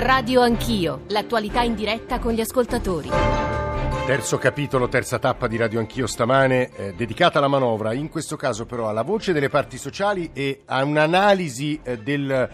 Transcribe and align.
Radio 0.00 0.42
Anch'io, 0.42 1.00
l'attualità 1.08 1.62
in 1.62 1.74
diretta 1.74 2.20
con 2.20 2.32
gli 2.32 2.40
ascoltatori. 2.40 3.08
Terzo 4.06 4.38
capitolo, 4.38 4.86
terza 4.86 5.18
tappa 5.18 5.48
di 5.48 5.56
Radio 5.56 5.80
Anch'io 5.80 6.06
stamane, 6.06 6.70
eh, 6.76 6.94
dedicata 6.94 7.38
alla 7.38 7.48
manovra, 7.48 7.92
in 7.94 8.08
questo 8.08 8.36
caso 8.36 8.64
però 8.64 8.88
alla 8.88 9.02
voce 9.02 9.32
delle 9.32 9.48
parti 9.48 9.76
sociali 9.76 10.30
e 10.32 10.60
a 10.66 10.84
un'analisi 10.84 11.80
eh, 11.82 11.98
del, 11.98 12.48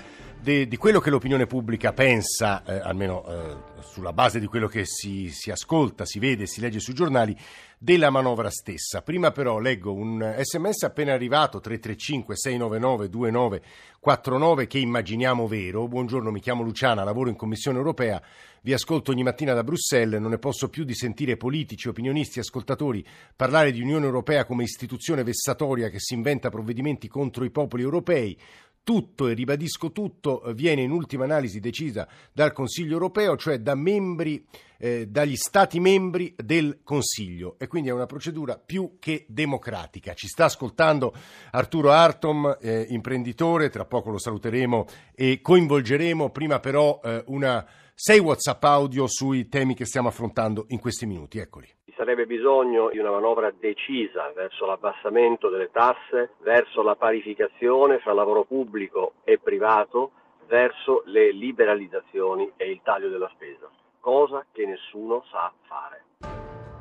de, 0.44 0.68
di 0.68 0.76
quello 0.76 1.00
che 1.00 1.08
l'opinione 1.08 1.46
pubblica 1.46 1.94
pensa, 1.94 2.62
eh, 2.64 2.78
almeno 2.78 3.24
eh, 3.26 3.56
sulla 3.80 4.12
base 4.12 4.38
di 4.38 4.46
quello 4.46 4.68
che 4.68 4.84
si, 4.84 5.30
si 5.30 5.50
ascolta, 5.50 6.04
si 6.04 6.18
vede, 6.18 6.46
si 6.46 6.60
legge 6.60 6.80
sui 6.80 6.92
giornali, 6.92 7.34
della 7.78 8.10
manovra 8.10 8.50
stessa. 8.50 9.00
Prima 9.00 9.30
però 9.30 9.58
leggo 9.58 9.92
un 9.92 10.36
sms 10.38 10.84
appena 10.84 11.14
arrivato 11.14 11.60
335 11.60 12.36
699 12.36 13.08
2949 13.08 14.66
che 14.66 14.78
immaginiamo 14.78 15.48
vero. 15.48 15.88
Buongiorno, 15.88 16.30
mi 16.30 16.40
chiamo 16.40 16.62
Luciana, 16.62 17.04
lavoro 17.04 17.30
in 17.30 17.36
Commissione 17.36 17.78
europea, 17.78 18.22
vi 18.60 18.74
ascolto 18.74 19.12
ogni 19.12 19.22
mattina 19.22 19.54
da 19.54 19.64
Bruxelles, 19.64 20.20
non 20.20 20.30
ne 20.30 20.38
posso 20.38 20.68
più 20.68 20.84
di 20.84 20.94
sentire 20.94 21.38
politici, 21.38 21.88
opinionisti, 21.88 22.38
ascoltatori 22.38 23.04
parlare 23.34 23.72
di 23.72 23.80
Unione 23.80 24.04
Europea 24.04 24.44
come 24.44 24.62
istituzione 24.62 25.22
vessatoria 25.22 25.88
che 25.88 26.00
si 26.00 26.12
inventa 26.12 26.50
provvedimenti 26.50 27.08
contro 27.08 27.44
i 27.44 27.50
popoli 27.50 27.82
europei 27.82 28.38
tutto, 28.84 29.26
e 29.26 29.34
ribadisco 29.34 29.90
tutto, 29.90 30.42
viene 30.54 30.82
in 30.82 30.92
ultima 30.92 31.24
analisi 31.24 31.58
decisa 31.58 32.06
dal 32.32 32.52
Consiglio 32.52 32.92
europeo, 32.92 33.36
cioè 33.36 33.58
da 33.58 33.74
membri, 33.74 34.46
eh, 34.78 35.08
dagli 35.08 35.34
Stati 35.34 35.80
membri 35.80 36.34
del 36.36 36.80
Consiglio. 36.84 37.56
E 37.58 37.66
quindi 37.66 37.88
è 37.88 37.92
una 37.92 38.06
procedura 38.06 38.56
più 38.56 38.98
che 39.00 39.24
democratica. 39.26 40.14
Ci 40.14 40.28
sta 40.28 40.44
ascoltando 40.44 41.14
Arturo 41.50 41.90
Artom, 41.90 42.58
eh, 42.60 42.86
imprenditore, 42.90 43.70
tra 43.70 43.86
poco 43.86 44.10
lo 44.10 44.18
saluteremo 44.18 44.86
e 45.14 45.40
coinvolgeremo, 45.40 46.30
prima 46.30 46.60
però 46.60 47.00
eh, 47.02 47.24
una, 47.28 47.66
sei 47.94 48.18
WhatsApp 48.18 48.62
audio 48.64 49.06
sui 49.08 49.48
temi 49.48 49.74
che 49.74 49.86
stiamo 49.86 50.08
affrontando 50.08 50.66
in 50.68 50.78
questi 50.78 51.06
minuti, 51.06 51.38
eccoli 51.38 51.66
sarebbe 51.96 52.26
bisogno 52.26 52.90
di 52.90 52.98
una 52.98 53.10
manovra 53.10 53.50
decisa 53.50 54.32
verso 54.34 54.66
l'abbassamento 54.66 55.48
delle 55.48 55.70
tasse, 55.70 56.34
verso 56.38 56.82
la 56.82 56.96
parificazione 56.96 57.98
fra 57.98 58.12
lavoro 58.12 58.44
pubblico 58.44 59.14
e 59.24 59.38
privato, 59.38 60.10
verso 60.46 61.02
le 61.06 61.32
liberalizzazioni 61.32 62.52
e 62.56 62.70
il 62.70 62.80
taglio 62.82 63.08
della 63.08 63.30
spesa, 63.34 63.68
cosa 64.00 64.44
che 64.52 64.66
nessuno 64.66 65.24
sa 65.30 65.52
fare. 65.62 66.03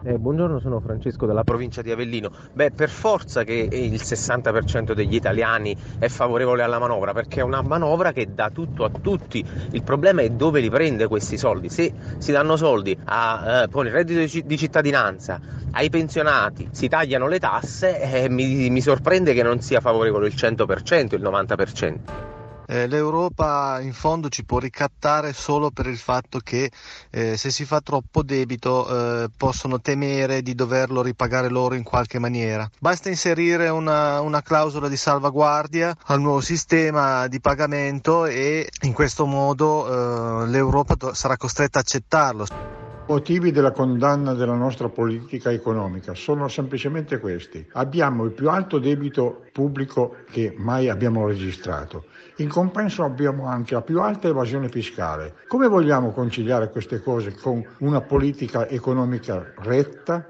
Eh, 0.05 0.19
buongiorno, 0.19 0.59
sono 0.59 0.81
Francesco 0.81 1.25
dalla 1.25 1.45
provincia 1.45 1.81
di 1.81 1.89
Avellino. 1.89 2.29
Beh, 2.51 2.71
per 2.71 2.89
forza 2.89 3.45
che 3.45 3.69
il 3.71 3.93
60% 3.93 4.91
degli 4.91 5.15
italiani 5.15 5.73
è 5.97 6.09
favorevole 6.09 6.61
alla 6.61 6.77
manovra, 6.77 7.13
perché 7.13 7.39
è 7.39 7.43
una 7.43 7.61
manovra 7.61 8.11
che 8.11 8.33
dà 8.33 8.49
tutto 8.49 8.83
a 8.83 8.89
tutti. 8.89 9.45
Il 9.71 9.81
problema 9.83 10.21
è 10.21 10.29
dove 10.29 10.59
li 10.59 10.69
prende 10.69 11.07
questi 11.07 11.37
soldi. 11.37 11.69
Se 11.69 11.93
si 12.17 12.33
danno 12.33 12.57
soldi 12.57 12.97
a, 13.05 13.63
eh, 13.63 13.69
con 13.69 13.85
il 13.85 13.93
reddito 13.93 14.45
di 14.45 14.57
cittadinanza, 14.57 15.39
ai 15.71 15.89
pensionati, 15.89 16.67
si 16.71 16.89
tagliano 16.89 17.29
le 17.29 17.39
tasse, 17.39 18.01
eh, 18.01 18.29
mi, 18.29 18.69
mi 18.69 18.81
sorprende 18.81 19.33
che 19.33 19.41
non 19.41 19.61
sia 19.61 19.79
favorevole 19.79 20.27
il 20.27 20.33
100%, 20.35 21.15
il 21.15 21.21
90% 21.21 22.32
eh, 22.67 22.87
l'Europa 22.87 23.79
in 23.81 23.93
fondo 23.93 24.29
ci 24.29 24.43
può 24.43 24.59
ricattare 24.59 25.33
solo 25.33 25.71
per 25.71 25.87
il 25.87 25.97
fatto 25.97 26.39
che 26.39 26.71
eh, 27.09 27.37
se 27.37 27.51
si 27.51 27.65
fa 27.65 27.81
troppo 27.81 28.23
debito 28.23 28.87
eh, 29.23 29.29
possono 29.35 29.81
temere 29.81 30.41
di 30.41 30.55
doverlo 30.55 31.01
ripagare 31.01 31.49
loro 31.49 31.75
in 31.75 31.83
qualche 31.83 32.19
maniera. 32.19 32.69
Basta 32.79 33.09
inserire 33.09 33.69
una, 33.69 34.21
una 34.21 34.41
clausola 34.41 34.87
di 34.87 34.97
salvaguardia 34.97 35.95
al 36.05 36.21
nuovo 36.21 36.41
sistema 36.41 37.27
di 37.27 37.39
pagamento 37.39 38.25
e 38.25 38.69
in 38.81 38.93
questo 38.93 39.25
modo 39.25 40.43
eh, 40.43 40.47
l'Europa 40.47 40.95
sarà 41.13 41.37
costretta 41.37 41.79
a 41.79 41.81
accettarlo 41.81 42.72
motivi 43.07 43.51
della 43.51 43.71
condanna 43.71 44.33
della 44.33 44.55
nostra 44.55 44.89
politica 44.89 45.51
economica 45.51 46.13
sono 46.13 46.47
semplicemente 46.47 47.19
questi. 47.19 47.65
Abbiamo 47.73 48.23
il 48.25 48.31
più 48.31 48.49
alto 48.49 48.79
debito 48.79 49.43
pubblico 49.51 50.15
che 50.31 50.53
mai 50.57 50.89
abbiamo 50.89 51.27
registrato. 51.27 52.05
In 52.37 52.49
compenso 52.49 53.03
abbiamo 53.03 53.45
anche 53.47 53.73
la 53.73 53.81
più 53.81 53.99
alta 54.01 54.27
evasione 54.27 54.69
fiscale. 54.69 55.35
Come 55.47 55.67
vogliamo 55.67 56.11
conciliare 56.11 56.71
queste 56.71 57.01
cose 57.01 57.35
con 57.35 57.63
una 57.79 58.01
politica 58.01 58.67
economica 58.67 59.53
retta? 59.57 60.25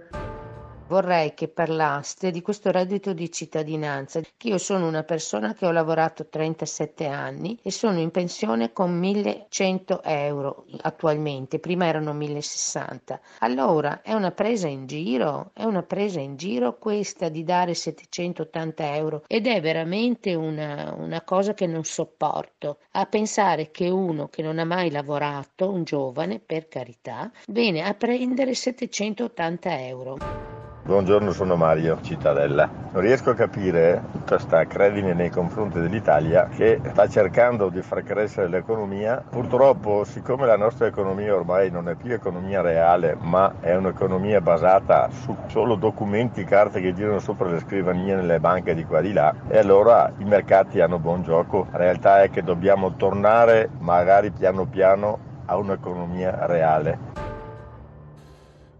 Vorrei 0.94 1.34
che 1.34 1.48
parlaste 1.48 2.30
di 2.30 2.44
questo 2.44 2.70
reddito 2.70 3.14
di 3.14 3.31
cittadinanza, 3.31 4.22
che 4.38 4.50
io 4.50 4.59
sono 4.59 4.86
una 4.88 5.02
persona 5.02 5.56
che 5.56 5.66
ho 5.66 5.72
lavorato 5.72 6.28
37 6.28 7.08
anni 7.08 7.58
e 7.64 7.72
sono 7.72 7.98
in 8.00 8.12
pensione 8.12 8.74
con 8.74 8.96
1100 8.96 10.04
euro 10.04 10.66
attualmente, 10.81 11.58
prima 11.58 11.88
erano 11.88 12.14
1060. 12.14 13.20
Allora 13.40 14.04
è 14.04 14.14
una 14.14 14.30
presa 14.30 14.68
in 14.68 14.86
giro, 14.86 15.50
è 15.54 15.64
una 15.64 15.81
presa 15.81 16.20
in 16.20 16.36
giro 16.36 16.78
questa 16.78 17.28
di 17.30 17.44
dare 17.44 17.74
780 17.74 18.96
euro 18.96 19.24
ed 19.25 19.48
è 19.48 19.60
veramente 19.62 20.36
una, 20.36 20.94
una 20.96 21.24
cosa 21.24 21.56
che 21.56 21.66
non 21.66 21.84
sopporto. 21.86 22.78
A 22.92 23.08
pensare 23.08 23.72
che 23.72 23.90
uno 23.90 24.28
che 24.28 24.44
non 24.44 24.60
ha 24.60 24.66
mai 24.66 24.92
lavorato, 24.92 25.72
un 25.72 25.86
giovane 25.86 26.38
per 26.38 26.68
carità, 26.68 27.31
viene 27.48 27.81
a 27.81 27.96
prendere 27.96 28.54
780 28.54 29.88
euro. 29.88 30.53
Buongiorno, 30.86 31.32
sono 31.32 31.56
Mario 31.56 32.00
Cittadella. 32.02 32.70
Non 32.92 33.02
riesco 33.02 33.30
a 33.30 33.36
capire 33.36 34.04
tutta 34.12 34.36
questa 34.36 34.66
credine 34.66 35.14
nei 35.14 35.30
confronti 35.30 35.80
dell'Italia 35.80 36.50
che 36.50 36.82
sta 36.92 37.08
cercando 37.08 37.70
di 37.70 37.82
far 37.82 38.04
crescere 38.04 38.50
l'economia. 38.50 39.24
Purtroppo, 39.30 40.04
siccome 40.04 40.46
la 40.46 40.58
nostra 40.58 40.86
economia 40.86 41.34
ormai 41.34 41.72
non 41.72 41.88
è 41.88 41.96
più 41.96 42.12
economia 42.12 42.60
reale, 42.60 43.16
ma 43.18 43.62
è 43.62 43.74
un'economia 43.74 44.42
basata 44.42 45.10
su 45.10 45.34
solo 45.48 45.76
documenti, 45.76 46.44
carte 46.44 46.82
che 46.82 46.94
girano 46.94 47.20
sopra 47.20 47.48
le 47.48 47.60
scrivanie 47.60 48.16
nelle 48.16 48.42
banche 48.42 48.76
di 48.76 48.84
qua 48.84 49.00
e 49.00 49.04
di 49.04 49.14
là, 49.14 49.34
e 49.48 49.58
allora 49.58 50.12
i 50.18 50.26
mercati 50.26 50.82
hanno 50.82 51.00
buon 51.00 51.24
gioco. 51.24 51.66
La 51.72 51.78
realtà 51.78 52.24
è 52.24 52.30
che 52.30 52.44
dobbiamo 52.44 52.98
tornare, 52.98 53.70
magari 53.80 54.32
piano 54.32 54.66
piano, 54.66 55.18
a 55.46 55.56
un'economia 55.56 56.46
reale. 56.46 57.00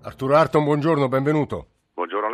Arturo 0.02 0.36
Arton, 0.36 0.66
buongiorno, 0.66 1.08
benvenuto. 1.08 1.68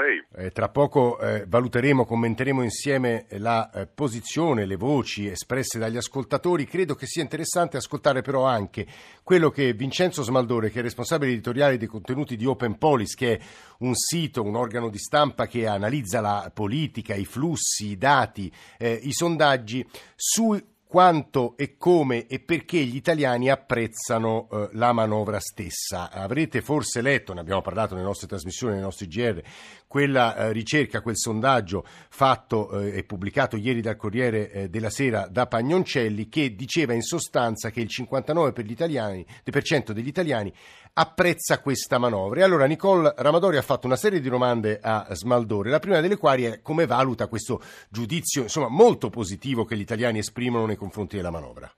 Lei. 0.10 0.46
Eh, 0.46 0.52
tra 0.52 0.70
poco 0.70 1.20
eh, 1.20 1.46
valuteremo, 1.48 2.06
commenteremo 2.06 2.64
insieme 2.64 3.26
la 3.38 3.70
eh, 3.72 3.88
posizione, 3.88 4.66
le 4.66 4.76
voci 4.76 5.28
espresse 5.28 5.78
dagli 5.78 5.98
ascoltatori. 5.98 6.66
Credo 6.66 6.96
che 6.96 7.06
sia 7.06 7.22
interessante 7.22 7.78
ascoltare 7.78 8.22
però 8.22 8.46
anche 8.46 8.88
quello 9.24 9.50
che 9.50 9.74
Vincenzo 9.74 10.24
Smaldore, 10.24 10.72
che 10.72 10.80
è 10.80 10.82
responsabile 10.82 11.32
editoriale 11.32 11.78
dei 11.78 11.88
contenuti 11.88 12.36
di 12.36 12.46
Open 12.46 12.78
Police, 12.78 13.16
che 13.16 13.38
è 13.38 13.40
un 13.80 13.94
sito, 13.96 14.44
un 14.44 14.56
organo 14.56 14.90
di 14.90 14.98
stampa 14.98 15.48
che 15.48 15.68
analizza 15.68 16.22
la 16.22 16.52
politica, 16.54 17.14
i 17.14 17.26
flussi, 17.26 17.92
i 17.92 17.98
dati, 17.98 18.52
eh, 18.78 19.00
i 19.04 19.14
sondaggi, 19.14 19.86
su 20.16 20.58
quanto 20.90 21.56
e 21.56 21.78
come 21.78 22.26
e 22.26 22.40
perché 22.40 22.80
gli 22.80 22.96
italiani 22.96 23.52
apprezzano 23.52 24.48
eh, 24.52 24.70
la 24.72 24.92
manovra 24.92 25.40
stessa. 25.40 26.10
Avrete 26.10 26.62
forse 26.64 27.02
letto, 27.02 27.32
ne 27.32 27.42
abbiamo 27.42 27.62
parlato 27.62 27.94
nelle 27.94 28.08
nostre 28.08 28.26
trasmissioni, 28.26 28.74
nei 28.74 28.82
nostri 28.82 29.08
GR, 29.08 29.40
quella 29.86 30.36
eh, 30.36 30.52
ricerca, 30.52 31.02
quel 31.02 31.16
sondaggio 31.16 31.86
fatto 32.10 32.80
eh, 32.80 32.98
e 32.98 33.04
pubblicato 33.04 33.56
ieri 33.56 33.82
dal 33.82 33.98
Corriere 33.98 34.52
eh, 34.52 34.70
della 34.70 34.90
Sera 34.90 35.28
da 35.30 35.46
Pagnoncelli 35.46 36.28
che 36.28 36.56
diceva 36.56 36.94
in 36.94 37.04
sostanza 37.04 37.70
che 37.70 37.82
il 37.82 37.90
59% 37.92 38.52
per 38.52 38.68
italiani, 38.68 39.24
degli 39.44 40.08
italiani 40.08 40.52
apprezza 40.94 41.60
questa 41.60 41.98
manovra. 41.98 42.40
E 42.40 42.44
allora 42.44 42.66
Nicole 42.66 43.14
Ramadori 43.18 43.58
ha 43.58 43.62
fatto 43.62 43.86
una 43.86 43.96
serie 43.96 44.20
di 44.20 44.30
domande 44.30 44.80
a 44.82 45.08
Smaldore, 45.12 45.70
la 45.70 45.80
prima 45.80 46.02
delle 46.02 46.18
quali 46.18 46.44
è 46.46 46.62
come 46.62 46.86
valuta 46.86 47.28
questo 47.28 47.62
giudizio 47.90 48.44
insomma, 48.44 48.70
molto 48.70 49.10
positivo 49.10 49.66
che 49.66 49.78
gli 49.78 49.82
italiani 49.82 50.20
esprimono 50.20 50.66
nei 50.66 50.78
confronti 50.80 51.18
della 51.18 51.30
manovra. 51.30 51.72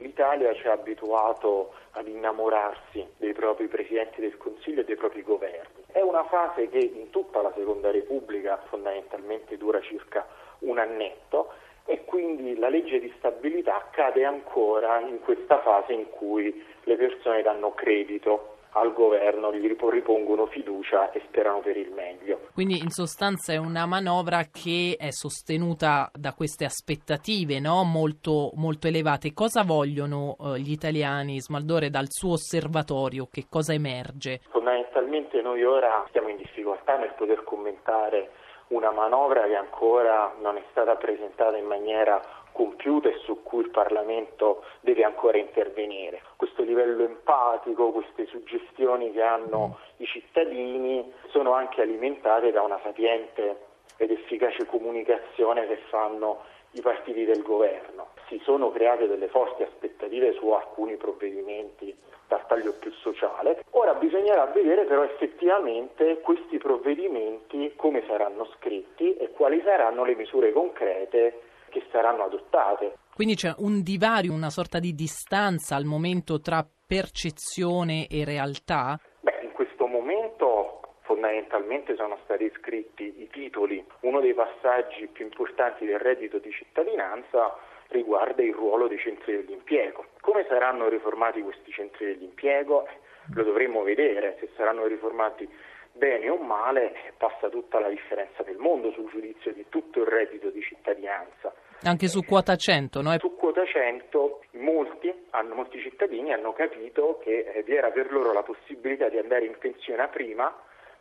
L'Italia 0.00 0.52
ci 0.54 0.68
ha 0.68 0.72
abituato 0.72 1.72
ad 1.92 2.06
innamorarsi 2.06 3.04
dei 3.16 3.32
propri 3.32 3.66
presidenti 3.68 4.20
del 4.20 4.36
Consiglio 4.36 4.82
e 4.82 4.84
dei 4.84 4.96
propri 4.96 5.22
governi. 5.22 5.84
È 5.86 6.00
una 6.00 6.24
fase 6.24 6.68
che 6.68 6.78
in 6.78 7.10
tutta 7.10 7.40
la 7.40 7.52
Seconda 7.56 7.90
Repubblica 7.90 8.58
fondamentalmente 8.68 9.56
dura 9.56 9.80
circa 9.80 10.26
un 10.60 10.78
annetto 10.78 11.52
e 11.84 12.04
quindi 12.04 12.56
la 12.58 12.68
legge 12.68 13.00
di 13.00 13.12
stabilità 13.16 13.88
cade 13.90 14.24
ancora 14.24 15.00
in 15.00 15.20
questa 15.20 15.60
fase 15.62 15.94
in 15.94 16.10
cui 16.10 16.64
le 16.82 16.96
persone 16.96 17.42
danno 17.42 17.72
credito 17.72 18.57
al 18.72 18.92
governo, 18.92 19.52
gli 19.52 19.66
ripongono 19.66 20.46
fiducia 20.46 21.10
e 21.10 21.22
sperano 21.26 21.60
per 21.60 21.76
il 21.76 21.90
meglio. 21.92 22.48
Quindi 22.52 22.78
in 22.78 22.90
sostanza 22.90 23.52
è 23.52 23.56
una 23.56 23.86
manovra 23.86 24.44
che 24.50 24.96
è 24.98 25.10
sostenuta 25.10 26.10
da 26.12 26.34
queste 26.34 26.64
aspettative 26.64 27.60
no? 27.60 27.84
molto, 27.84 28.50
molto, 28.54 28.88
elevate. 28.88 29.32
Cosa 29.32 29.62
vogliono 29.62 30.36
eh, 30.38 30.60
gli 30.60 30.72
italiani, 30.72 31.40
Smaldore, 31.40 31.90
dal 31.90 32.08
suo 32.08 32.32
osservatorio? 32.32 33.28
Che 33.30 33.46
cosa 33.48 33.72
emerge? 33.72 34.40
Fondamentalmente 34.50 35.40
noi 35.40 35.64
ora 35.64 36.04
siamo 36.12 36.28
in 36.28 36.36
difficoltà 36.36 36.96
nel 36.96 37.14
poter 37.16 37.44
commentare 37.44 38.30
una 38.68 38.90
manovra 38.90 39.46
che 39.46 39.54
ancora 39.54 40.34
non 40.40 40.56
è 40.56 40.62
stata 40.70 40.96
presentata 40.96 41.56
in 41.56 41.64
maniera 41.64 42.20
compiuta 42.52 43.08
e 43.08 43.18
su 43.24 43.42
cui 43.42 43.62
il 43.62 43.70
Parlamento 43.70 44.64
deve 44.80 45.04
ancora 45.04 45.38
intervenire. 45.38 46.22
Questo 46.36 46.62
livello 46.62 47.04
empatico, 47.04 47.90
queste 47.90 48.26
suggestioni 48.26 49.12
che 49.12 49.22
hanno 49.22 49.78
i 49.96 50.06
cittadini 50.06 51.12
sono 51.28 51.52
anche 51.52 51.82
alimentate 51.82 52.50
da 52.50 52.62
una 52.62 52.78
sapiente 52.82 53.66
ed 53.96 54.10
efficace 54.10 54.66
comunicazione 54.66 55.66
che 55.66 55.76
fanno 55.88 56.44
i 56.72 56.80
partiti 56.80 57.24
del 57.24 57.42
governo. 57.42 58.08
Si 58.28 58.40
sono 58.44 58.70
create 58.70 59.06
delle 59.06 59.28
forti 59.28 59.62
aspettative 59.62 60.32
su 60.34 60.48
alcuni 60.50 60.96
provvedimenti 60.96 61.96
dal 62.28 62.46
taglio 62.46 62.74
più 62.78 62.92
sociale. 62.92 63.64
Ora 63.70 63.94
bisognerà 63.94 64.44
vedere 64.46 64.84
però 64.84 65.02
effettivamente 65.02 66.20
questi 66.20 66.58
provvedimenti 66.58 67.72
come 67.74 68.04
saranno 68.06 68.46
scritti 68.56 69.16
e 69.16 69.30
quali 69.30 69.62
saranno 69.64 70.04
le 70.04 70.14
misure 70.14 70.52
concrete 70.52 71.40
che 71.68 71.84
saranno 71.90 72.24
adottate. 72.24 72.96
Quindi 73.14 73.34
c'è 73.34 73.52
un 73.58 73.82
divario, 73.82 74.32
una 74.32 74.50
sorta 74.50 74.78
di 74.78 74.94
distanza 74.94 75.74
al 75.76 75.84
momento 75.84 76.40
tra 76.40 76.64
percezione 76.86 78.06
e 78.06 78.24
realtà? 78.24 78.98
Beh, 79.20 79.40
in 79.42 79.52
questo 79.52 79.86
momento 79.86 80.80
fondamentalmente 81.02 81.96
sono 81.96 82.18
stati 82.24 82.50
scritti 82.56 83.22
i 83.22 83.28
titoli. 83.30 83.84
Uno 84.00 84.20
dei 84.20 84.34
passaggi 84.34 85.06
più 85.08 85.24
importanti 85.24 85.84
del 85.84 85.98
reddito 85.98 86.38
di 86.38 86.50
cittadinanza 86.50 87.56
riguarda 87.88 88.42
il 88.42 88.54
ruolo 88.54 88.86
dei 88.86 88.98
centri 88.98 89.32
dell'impiego. 89.32 90.04
Come 90.20 90.44
saranno 90.48 90.88
riformati 90.88 91.40
questi 91.42 91.72
centri 91.72 92.06
dell'impiego? 92.06 92.86
Lo 93.34 93.42
dovremo 93.42 93.82
vedere, 93.82 94.36
se 94.40 94.50
saranno 94.56 94.86
riformati 94.86 95.48
bene 95.98 96.30
o 96.30 96.36
male 96.36 97.12
passa 97.18 97.50
tutta 97.50 97.80
la 97.80 97.88
differenza 97.88 98.42
del 98.44 98.56
mondo 98.56 98.92
sul 98.92 99.10
giudizio 99.10 99.52
di 99.52 99.66
tutto 99.68 100.00
il 100.00 100.06
reddito 100.06 100.48
di 100.48 100.62
cittadinanza. 100.62 101.52
Anche 101.82 102.08
su 102.08 102.24
quota 102.24 102.56
100, 102.56 103.02
no? 103.02 103.18
Su 103.18 103.36
quota 103.36 103.64
100 103.64 104.40
molti, 104.52 105.12
hanno, 105.30 105.54
molti 105.54 105.80
cittadini 105.80 106.32
hanno 106.32 106.52
capito 106.52 107.20
che 107.22 107.50
eh, 107.52 107.62
vi 107.62 107.74
era 107.74 107.90
per 107.90 108.10
loro 108.10 108.32
la 108.32 108.42
possibilità 108.42 109.08
di 109.08 109.18
andare 109.18 109.44
in 109.44 109.56
pensione 109.58 110.08
prima, 110.08 110.52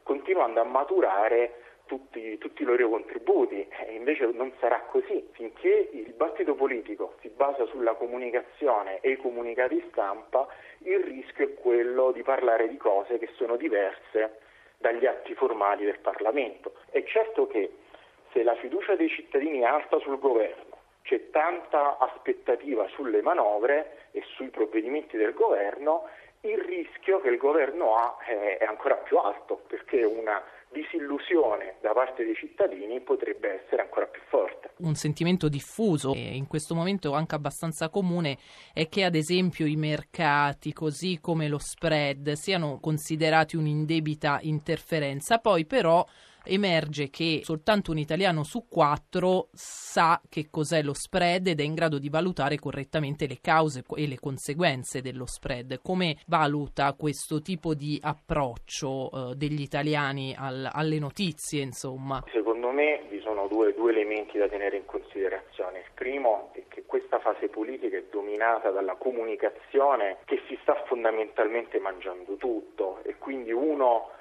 continuando 0.03 0.59
a 0.59 0.63
maturare 0.63 1.61
tutti, 1.85 2.37
tutti, 2.37 2.63
i 2.63 2.65
loro 2.65 2.89
contributi 2.89 3.65
e 3.87 3.93
invece 3.93 4.25
non 4.33 4.51
sarà 4.59 4.81
così. 4.89 5.27
Finché 5.31 5.89
il 5.93 6.03
dibattito 6.03 6.53
politico 6.53 7.15
si 7.21 7.29
basa 7.29 7.65
sulla 7.67 7.93
comunicazione 7.93 8.99
e 8.99 9.11
i 9.11 9.17
comunicati 9.17 9.83
stampa, 9.89 10.47
il 10.79 10.99
rischio 10.99 11.45
è 11.45 11.53
quello 11.55 12.11
di 12.11 12.21
parlare 12.23 12.67
di 12.67 12.77
cose 12.77 13.17
che 13.17 13.29
sono 13.35 13.55
diverse 13.55 14.45
dagli 14.77 15.05
atti 15.05 15.33
formali 15.35 15.85
del 15.85 15.99
Parlamento. 15.99 16.73
È 16.89 17.03
certo 17.03 17.47
che 17.47 17.71
se 18.31 18.43
la 18.43 18.55
fiducia 18.55 18.95
dei 18.95 19.09
cittadini 19.09 19.59
è 19.59 19.65
alta 19.65 19.99
sul 19.99 20.19
governo, 20.19 20.77
c'è 21.03 21.29
tanta 21.29 21.97
aspettativa 21.97 22.87
sulle 22.89 23.21
manovre 23.21 24.09
e 24.11 24.21
sui 24.35 24.49
provvedimenti 24.49 25.17
del 25.17 25.33
governo, 25.33 26.07
il 26.41 26.59
rischio 26.59 27.19
che 27.21 27.29
il 27.29 27.37
governo 27.37 27.95
ha 27.95 28.17
è 28.25 28.63
ancora 28.65 28.95
più 28.95 29.17
alto 29.17 29.61
perché 29.67 30.03
una 30.03 30.41
disillusione 30.71 31.75
da 31.81 31.91
parte 31.93 32.23
dei 32.23 32.35
cittadini 32.35 32.99
potrebbe 33.01 33.63
essere 33.63 33.81
ancora 33.81 34.05
più 34.05 34.21
forte. 34.27 34.71
Un 34.77 34.95
sentimento 34.95 35.49
diffuso 35.49 36.13
e 36.13 36.35
in 36.35 36.47
questo 36.47 36.75
momento 36.75 37.13
anche 37.13 37.35
abbastanza 37.35 37.89
comune 37.89 38.37
è 38.73 38.87
che 38.87 39.03
ad 39.03 39.15
esempio 39.15 39.65
i 39.65 39.75
mercati, 39.75 40.73
così 40.73 41.19
come 41.19 41.47
lo 41.47 41.57
spread, 41.57 42.33
siano 42.33 42.79
considerati 42.79 43.55
un'indebita 43.55 44.39
interferenza, 44.41 45.39
poi 45.39 45.65
però 45.65 46.05
emerge 46.47 47.09
che 47.09 47.41
soltanto 47.43 47.91
un 47.91 47.97
italiano 47.97 48.43
su 48.43 48.67
quattro 48.67 49.49
sa 49.53 50.21
che 50.29 50.47
cos'è 50.49 50.81
lo 50.81 50.93
spread 50.93 51.47
ed 51.47 51.59
è 51.59 51.63
in 51.63 51.73
grado 51.73 51.99
di 51.99 52.09
valutare 52.09 52.57
correttamente 52.57 53.27
le 53.27 53.39
cause 53.41 53.83
e 53.95 54.07
le 54.07 54.19
conseguenze 54.19 55.01
dello 55.01 55.25
spread. 55.25 55.79
Come 55.81 56.17
valuta 56.27 56.93
questo 56.93 57.41
tipo 57.41 57.73
di 57.73 57.99
approccio 58.01 59.09
eh, 59.31 59.35
degli 59.35 59.61
italiani 59.61 60.35
al, 60.37 60.69
alle 60.71 60.99
notizie, 60.99 61.61
insomma? 61.61 62.23
Secondo 62.31 62.71
me 62.71 63.03
vi 63.09 63.19
sono 63.21 63.47
due, 63.47 63.73
due 63.73 63.91
elementi 63.91 64.37
da 64.37 64.47
tenere 64.47 64.77
in 64.77 64.85
considerazione. 64.85 65.79
Il 65.79 65.91
primo 65.93 66.49
è 66.53 66.63
che 66.67 66.83
questa 66.85 67.19
fase 67.19 67.49
politica 67.49 67.97
è 67.97 68.03
dominata 68.09 68.71
dalla 68.71 68.95
comunicazione 68.95 70.17
che 70.25 70.41
si 70.47 70.57
sta 70.61 70.75
fondamentalmente 70.87 71.79
mangiando 71.79 72.35
tutto 72.35 72.99
e 73.03 73.15
quindi 73.17 73.51
uno 73.51 74.11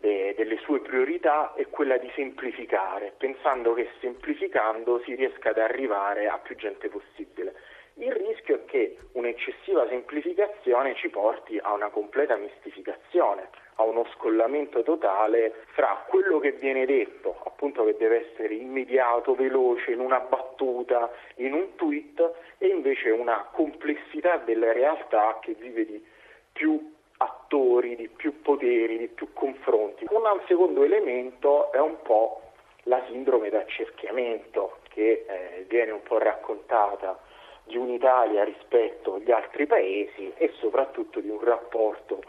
eh, 0.00 0.34
delle 0.36 0.58
sue 0.58 0.80
priorità 0.80 1.54
è 1.54 1.66
quella 1.68 1.96
di 1.96 2.10
semplificare, 2.14 3.14
pensando 3.16 3.74
che 3.74 3.88
semplificando 4.00 5.00
si 5.04 5.14
riesca 5.14 5.50
ad 5.50 5.58
arrivare 5.58 6.28
a 6.28 6.38
più 6.38 6.54
gente 6.56 6.88
possibile. 6.88 7.54
Il 7.98 8.12
rischio 8.12 8.56
è 8.56 8.64
che 8.66 8.98
un'eccessiva 9.12 9.88
semplificazione 9.88 10.94
ci 10.96 11.08
porti 11.08 11.58
a 11.58 11.72
una 11.72 11.88
completa 11.88 12.36
mistificazione, 12.36 13.48
a 13.76 13.84
uno 13.84 14.06
scollamento 14.12 14.82
totale 14.82 15.64
fra 15.72 16.04
quello 16.06 16.38
che 16.38 16.52
viene 16.52 16.84
detto, 16.84 17.40
appunto 17.44 17.84
che 17.84 17.96
deve 17.96 18.30
essere 18.30 18.52
immediato, 18.52 19.34
veloce, 19.34 19.92
in 19.92 20.00
una 20.00 20.20
battuta, 20.20 21.10
in 21.36 21.54
un 21.54 21.74
tweet, 21.76 22.32
e 22.58 22.66
invece 22.66 23.10
una 23.10 23.48
complessità 23.50 24.36
della 24.44 24.72
realtà 24.72 25.38
che 25.40 25.54
vive 25.54 25.86
di 25.86 26.04
più 26.52 26.95
attori, 27.18 27.96
di 27.96 28.08
più 28.08 28.40
poteri, 28.42 28.98
di 28.98 29.08
più 29.08 29.32
confronti. 29.32 30.06
Un 30.10 30.22
secondo 30.46 30.82
elemento 30.82 31.72
è 31.72 31.78
un 31.78 31.96
po' 32.02 32.42
la 32.84 33.02
sindrome 33.08 33.50
d'accerchiamento 33.50 34.78
che 34.90 35.24
eh, 35.26 35.64
viene 35.68 35.92
un 35.92 36.02
po' 36.02 36.18
raccontata 36.18 37.18
di 37.64 37.76
un'Italia 37.76 38.44
rispetto 38.44 39.14
agli 39.14 39.30
altri 39.30 39.66
paesi 39.66 40.32
e 40.36 40.52
soprattutto 40.58 41.20
di 41.20 41.28
un 41.28 41.42
rapporto 41.42 42.22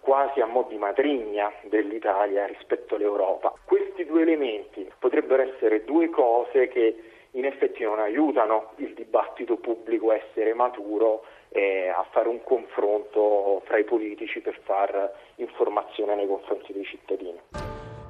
quasi 0.00 0.40
a 0.40 0.46
mo' 0.46 0.66
di 0.68 0.78
matrigna 0.78 1.52
dell'Italia 1.62 2.46
rispetto 2.46 2.94
all'Europa. 2.94 3.52
Questi 3.64 4.06
due 4.06 4.22
elementi 4.22 4.90
potrebbero 4.98 5.42
essere 5.42 5.84
due 5.84 6.08
cose 6.08 6.68
che 6.68 7.02
in 7.32 7.44
effetti 7.44 7.82
non 7.84 7.98
aiutano 7.98 8.72
il 8.76 8.94
dibattito 8.94 9.56
pubblico 9.56 10.10
a 10.10 10.14
essere 10.14 10.54
maturo 10.54 11.24
e 11.50 11.88
a 11.88 12.06
fare 12.12 12.28
un 12.28 12.42
confronto 12.42 13.62
fra 13.66 13.78
i 13.78 13.84
politici 13.84 14.40
per 14.40 14.60
far 14.64 15.12
informazione 15.36 16.14
nei 16.14 16.26
confronti 16.26 16.72
dei 16.72 16.84
cittadini. 16.84 17.40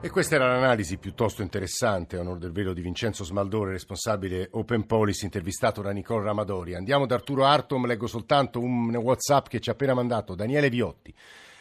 E 0.00 0.10
questa 0.10 0.36
era 0.36 0.46
l'analisi 0.46 0.96
piuttosto 0.96 1.42
interessante, 1.42 2.16
a 2.16 2.20
onore 2.20 2.38
del 2.38 2.52
velo 2.52 2.72
di 2.72 2.82
Vincenzo 2.82 3.24
Smaldore, 3.24 3.72
responsabile 3.72 4.48
Open 4.52 4.86
Policy, 4.86 5.24
intervistato 5.24 5.82
da 5.82 5.90
Nicole 5.90 6.24
Ramadori. 6.24 6.76
Andiamo 6.76 7.04
da 7.04 7.16
Arturo 7.16 7.44
Artom, 7.44 7.84
leggo 7.84 8.06
soltanto 8.06 8.60
un 8.60 8.94
WhatsApp 8.94 9.48
che 9.48 9.58
ci 9.58 9.70
ha 9.70 9.72
appena 9.72 9.94
mandato 9.94 10.36
Daniele 10.36 10.68
Viotti. 10.68 11.12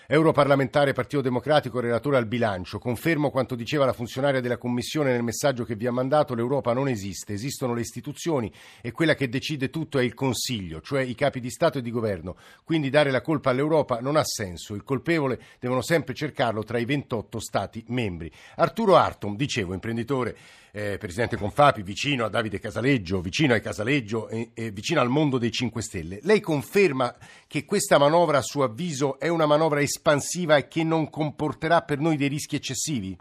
Europarlamentare 0.09 0.93
Partito 0.93 1.21
Democratico, 1.21 1.81
relatore 1.81 2.15
al 2.15 2.27
bilancio. 2.27 2.79
Confermo 2.79 3.29
quanto 3.29 3.55
diceva 3.55 3.83
la 3.83 3.91
funzionaria 3.91 4.39
della 4.39 4.55
Commissione 4.55 5.11
nel 5.11 5.21
messaggio 5.21 5.65
che 5.65 5.75
vi 5.75 5.85
ha 5.85 5.91
mandato. 5.91 6.33
L'Europa 6.33 6.71
non 6.71 6.87
esiste, 6.87 7.33
esistono 7.33 7.73
le 7.73 7.81
istituzioni 7.81 8.49
e 8.81 8.93
quella 8.93 9.15
che 9.15 9.27
decide 9.27 9.69
tutto 9.69 9.99
è 9.99 10.03
il 10.03 10.13
Consiglio, 10.13 10.79
cioè 10.79 11.01
i 11.01 11.13
capi 11.13 11.41
di 11.41 11.49
Stato 11.49 11.79
e 11.79 11.81
di 11.81 11.91
Governo. 11.91 12.37
Quindi 12.63 12.89
dare 12.89 13.11
la 13.11 13.19
colpa 13.19 13.49
all'Europa 13.49 13.99
non 13.99 14.15
ha 14.15 14.23
senso. 14.23 14.75
Il 14.75 14.85
colpevole 14.85 15.41
devono 15.59 15.81
sempre 15.81 16.13
cercarlo 16.13 16.63
tra 16.63 16.77
i 16.77 16.85
28 16.85 17.39
Stati 17.41 17.83
membri. 17.89 18.31
Arturo 18.55 18.95
Artom, 18.95 19.35
dicevo, 19.35 19.73
imprenditore 19.73 20.37
eh, 20.77 20.99
presidente 20.99 21.37
Confapi, 21.37 21.81
vicino 21.81 22.23
a 22.23 22.29
Davide 22.29 22.59
Casaleggio, 22.59 23.19
vicino 23.19 23.53
ai 23.53 23.61
Casaleggio 23.61 24.29
e, 24.29 24.51
e 24.53 24.69
vicino 24.69 25.01
al 25.01 25.09
mondo 25.09 25.39
dei 25.39 25.49
5 25.49 25.81
Stelle. 25.81 26.19
Lei 26.21 26.39
conferma 26.39 27.15
che 27.47 27.65
questa 27.65 27.97
manovra, 27.97 28.37
a 28.37 28.41
suo 28.43 28.63
avviso, 28.63 29.17
è 29.17 29.27
una 29.27 29.47
manovra 29.47 29.81
espansiva 29.81 30.55
e 30.55 30.67
che 30.67 30.83
non 30.83 31.09
comporterà 31.09 31.81
per 31.81 31.97
noi 31.97 32.15
dei 32.15 32.27
rischi 32.27 32.55
eccessivi? 32.55 33.17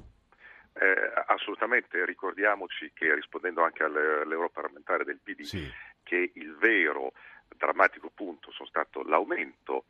Eh, 0.75 1.13
assolutamente, 1.29 2.05
ricordiamoci 2.05 2.91
che 2.93 3.15
rispondendo 3.15 3.65
anche 3.65 3.85
all'europarlamentare 3.85 5.05
del 5.05 5.21
PD, 5.23 5.41
sì. 5.41 5.67
che 6.03 6.33
il 6.35 6.57
vero 6.61 7.13
drammatico 7.57 8.11
punto 8.15 8.51
sono 8.53 8.69
stato 8.69 9.03
l'aumento 9.03 9.85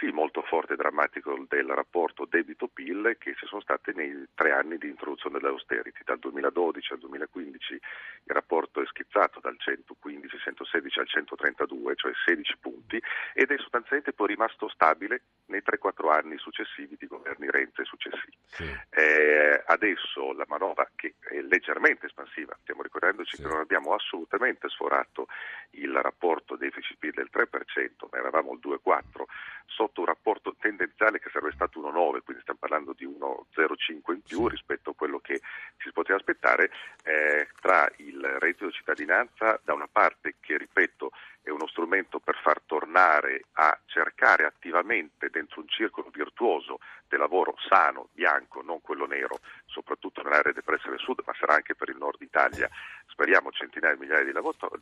sì 0.00 0.10
molto 0.10 0.42
forte 0.42 0.74
e 0.74 0.76
drammatico 0.76 1.44
del 1.48 1.66
rapporto 1.66 2.26
debito-PIL 2.28 3.16
che 3.18 3.34
ci 3.36 3.46
sono 3.46 3.60
state 3.60 3.92
nei 3.94 4.26
tre 4.34 4.52
anni 4.52 4.78
di 4.78 4.88
introduzione 4.88 5.38
dell'austerity. 5.38 6.00
Dal 6.04 6.18
2012 6.18 6.92
al 6.92 6.98
2015 7.00 7.72
il 7.74 8.34
rapporto 8.34 8.80
è 8.80 8.86
schizzato 8.86 9.40
dal 9.40 9.56
115, 9.58 10.38
116 10.38 10.98
al 10.98 11.08
132, 11.08 11.94
cioè 11.96 12.12
16 12.26 12.56
punti, 12.58 13.02
ed 13.34 13.50
è 13.50 13.58
sostanzialmente 13.58 14.12
poi 14.12 14.28
rimasto 14.28 14.68
stabile 14.68 15.22
nei 15.46 15.62
3-4 15.64 16.10
anni 16.10 16.38
successivi 16.38 16.96
di 16.98 17.06
governi 17.06 17.50
Renzi 17.50 17.80
e 17.80 17.84
successivi. 17.84 18.36
Sì. 18.46 18.64
Eh, 18.90 19.37
adesso 19.78 20.32
la 20.32 20.44
manovra 20.48 20.90
che 20.94 21.14
è 21.20 21.40
leggermente 21.40 22.06
espansiva, 22.06 22.56
stiamo 22.62 22.82
ricordandoci 22.82 23.36
sì. 23.36 23.42
che 23.42 23.48
non 23.48 23.60
abbiamo 23.60 23.94
assolutamente 23.94 24.68
sforato 24.68 25.28
il 25.70 25.94
rapporto 25.94 26.56
deficit-PIL 26.56 27.12
del 27.12 27.30
3%, 27.32 27.46
ma 28.10 28.18
eravamo 28.18 28.52
al 28.52 28.58
2,4% 28.62 29.24
sotto 29.66 30.00
un 30.00 30.06
rapporto 30.06 30.56
tendenziale 30.58 31.20
che 31.20 31.30
sarebbe 31.30 31.52
stato 31.52 31.80
1,9, 31.80 32.22
quindi 32.24 32.42
stiamo 32.42 32.58
parlando 32.58 32.94
di 32.94 33.06
1,05 33.06 34.12
in 34.12 34.22
più 34.22 34.42
sì. 34.42 34.48
rispetto 34.48 34.90
a 34.90 34.94
quello 34.94 35.20
che 35.20 35.40
si 35.78 35.92
poteva 35.92 36.18
aspettare, 36.18 36.70
eh, 37.04 37.48
tra 37.60 37.88
il 37.96 38.20
reddito 38.38 38.66
di 38.66 38.72
cittadinanza 38.72 39.60
da 39.62 39.74
una 39.74 39.88
parte 39.90 40.34
che 40.40 40.58
ripeto 40.58 41.10
è 41.42 41.50
uno 41.50 41.66
strumento 41.66 42.18
per 42.18 42.36
far 42.42 42.60
tornare 42.66 43.44
a 43.52 43.78
cercare 43.86 44.44
attivamente 44.44 45.30
dentro 45.30 45.60
un 45.60 45.68
circolo 45.68 46.10
virtuoso 46.12 46.78
del 47.08 47.20
lavoro 47.20 47.54
sano, 47.68 48.08
bianco, 48.12 48.60
nero, 49.08 49.40
soprattutto 49.66 50.22
nell'area 50.22 50.52
depressa 50.52 50.88
del 50.88 51.00
sud, 51.00 51.22
ma 51.26 51.34
sarà 51.38 51.54
anche 51.54 51.74
per 51.74 51.88
il 51.88 51.96
nord 51.96 52.20
Italia, 52.20 52.68
speriamo 53.06 53.50
centinaia 53.50 53.94
di 53.94 54.00
migliaia 54.00 54.24
di, 54.24 54.32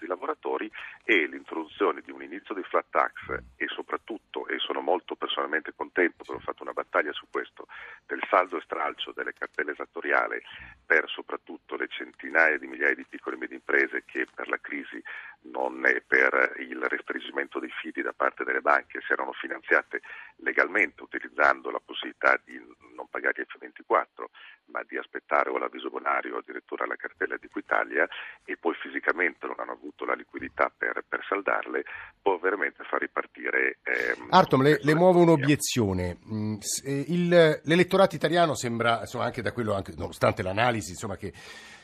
lavoratori, 0.07 0.71
e 1.05 1.27
l'introduzione 1.27 2.03
di 2.03 2.11
un 2.11 2.23
inizio 2.23 2.55
di 2.55 2.63
flat 2.65 2.87
tax 2.91 3.13
e 3.57 3.67
soprattutto, 3.69 4.47
e 4.49 4.59
sono 4.59 4.81
molto 4.81 5.15
personalmente 5.15 5.73
contento 5.75 6.17
perché 6.19 6.33
ho 6.33 6.41
fatto 6.41 6.63
una 6.63 6.73
battaglia 6.73 7.13
su 7.13 7.27
questo, 7.31 7.67
del 8.07 8.21
saldo 8.29 8.59
e 8.59 8.63
stralcio 8.63 9.13
delle 9.13 9.33
cartelle 9.33 9.73
esattoriali 9.73 10.43
per 10.85 11.09
soprattutto 11.09 11.77
le 11.77 11.89
centinaia 11.89 12.59
di 12.59 12.67
migliaia 12.67 12.95
di 12.95 13.07
piccole 13.09 13.37
e 13.37 13.39
medie 13.39 13.57
imprese 13.57 14.05
che 14.05 14.27
per 14.33 14.49
la 14.49 14.59
crisi 14.61 15.03
non 15.51 15.85
è 15.87 16.03
per 16.07 16.55
il 16.59 16.81
restringimento 16.83 17.59
dei 17.59 17.71
fidi 17.81 18.03
da 18.03 18.13
parte 18.13 18.45
delle 18.45 18.61
banche 18.61 19.01
si 19.07 19.13
erano 19.13 19.33
finanziate 19.33 20.03
legalmente 20.37 21.03
utilizzando 21.03 21.71
la 21.71 21.81
possibilità 21.85 22.41
di 22.45 22.61
non 22.95 23.09
pagare 23.09 23.47
F24 23.47 24.25
ma 24.67 24.83
di 24.87 24.97
aspettare 24.97 25.51
o 25.51 25.59
l'avviso 25.59 25.91
bonario 25.91 26.35
o 26.35 26.39
addirittura 26.39 26.87
la 26.87 26.97
cartella 26.97 27.37
di 27.37 27.49
Quitalia 27.49 28.07
e 28.45 28.57
poi 28.57 28.75
fisicamente 28.75 29.47
non 29.47 29.57
hanno 29.59 29.73
avuto 29.73 30.05
la 30.05 30.15
liquidità 30.15 30.73
per, 30.77 31.05
per 31.07 31.25
saldarle, 31.29 31.85
può 32.21 32.39
veramente 32.39 32.83
far 32.85 33.01
ripartire. 33.01 33.79
Ehm, 33.83 34.29
Artom, 34.31 34.63
le, 34.63 34.79
le 34.83 34.95
muovo 34.95 35.21
un'obiezione. 35.21 36.19
Mm, 36.33 36.57
il, 36.85 37.61
l'elettorato 37.63 38.15
italiano 38.15 38.55
sembra, 38.55 39.01
insomma, 39.01 39.25
anche 39.25 39.43
da 39.43 39.53
quello, 39.53 39.75
anche, 39.75 39.93
nonostante 39.97 40.43
l'analisi, 40.43 40.91
insomma, 40.91 41.17
che 41.17 41.33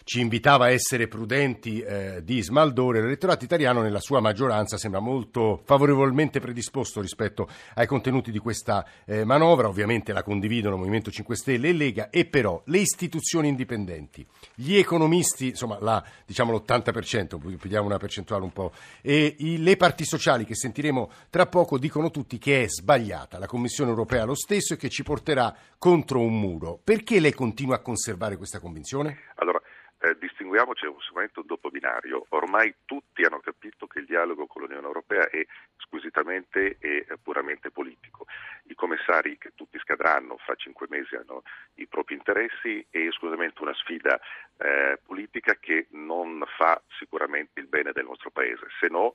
ci 0.04 0.20
invitava 0.20 0.66
a 0.66 0.70
essere 0.70 1.08
prudenti 1.08 1.80
eh, 1.80 2.22
di 2.22 2.42
Smaldore, 2.42 3.00
l'elettorato 3.00 3.44
italiano 3.44 3.82
nella 3.82 4.00
sua 4.00 4.20
maggioranza 4.20 4.76
sembra 4.76 5.00
molto 5.00 5.60
favorevolmente 5.64 6.40
predisposto 6.40 7.00
rispetto 7.00 7.48
ai 7.74 7.86
contenuti 7.86 8.30
di 8.30 8.38
questa 8.38 8.86
eh, 9.04 9.24
manovra, 9.24 9.68
ovviamente 9.68 10.12
la 10.12 10.22
condividono 10.22 10.76
Movimento 10.76 11.10
5 11.10 11.36
Stelle 11.36 11.68
e 11.68 11.72
Lega, 11.72 12.10
e 12.10 12.24
però 12.24 12.62
le 12.66 12.78
istituzioni 12.78 13.48
indipendenti, 13.48 14.26
gli 14.54 14.76
economisti, 14.76 15.48
insomma 15.48 15.78
la, 15.80 16.04
diciamo 16.26 16.52
l'80%, 16.52 17.56
pigliamo 17.58 17.86
una 17.86 17.98
percentuale 17.98 18.44
un 18.44 18.52
po', 18.52 18.72
e 19.00 19.34
i, 19.38 19.62
le 19.62 19.76
parti 19.76 20.04
sociali 20.04 20.44
che 20.44 20.54
sentiremo 20.54 21.10
tra 21.30 21.46
poco 21.46 21.78
dicono 21.78 22.10
tutti 22.10 22.38
che 22.38 22.64
è 22.64 22.68
sbagliata, 22.68 23.38
la 23.38 23.46
Commissione 23.46 23.90
europea 23.90 24.24
lo 24.24 24.34
stesso 24.34 24.74
e 24.74 24.76
che 24.76 24.88
ci 24.88 25.02
porterà 25.02 25.54
contro 25.78 26.20
un 26.20 26.38
muro. 26.38 26.80
Perché 26.82 27.20
lei 27.20 27.32
continua 27.32 27.76
a 27.76 27.80
conservare 27.80 28.36
questa 28.36 28.60
convinzione? 28.60 29.18
Allora, 29.36 29.60
eh, 30.02 30.18
distinguiamoci 30.18 30.84
sicuramente 31.00 31.38
un 31.38 31.46
dopo 31.46 31.70
binario. 31.70 32.26
Ormai 32.30 32.74
tutti 32.84 33.22
hanno 33.22 33.38
capito 33.38 33.86
che 33.86 34.00
il 34.00 34.06
dialogo 34.06 34.46
con 34.46 34.62
l'Unione 34.62 34.86
Europea 34.86 35.28
è 35.28 35.46
squisitamente 35.76 36.76
e 36.80 37.06
puramente 37.22 37.70
politico. 37.70 38.26
I 38.64 38.74
commissari 38.74 39.38
che 39.38 39.52
tutti 39.54 39.78
scadranno 39.78 40.36
fra 40.38 40.54
cinque 40.56 40.86
mesi 40.90 41.14
hanno 41.14 41.42
i 41.74 41.86
propri 41.86 42.14
interessi 42.14 42.84
e 42.90 43.06
esclusivamente 43.06 43.62
una 43.62 43.74
sfida 43.74 44.20
eh, 44.58 44.98
politica 45.04 45.54
che 45.60 45.86
non 45.90 46.42
fa 46.56 46.80
sicuramente 46.98 47.60
il 47.60 47.66
bene 47.66 47.92
del 47.92 48.04
nostro 48.04 48.30
Paese, 48.30 48.66
se 48.80 48.88
no 48.88 49.14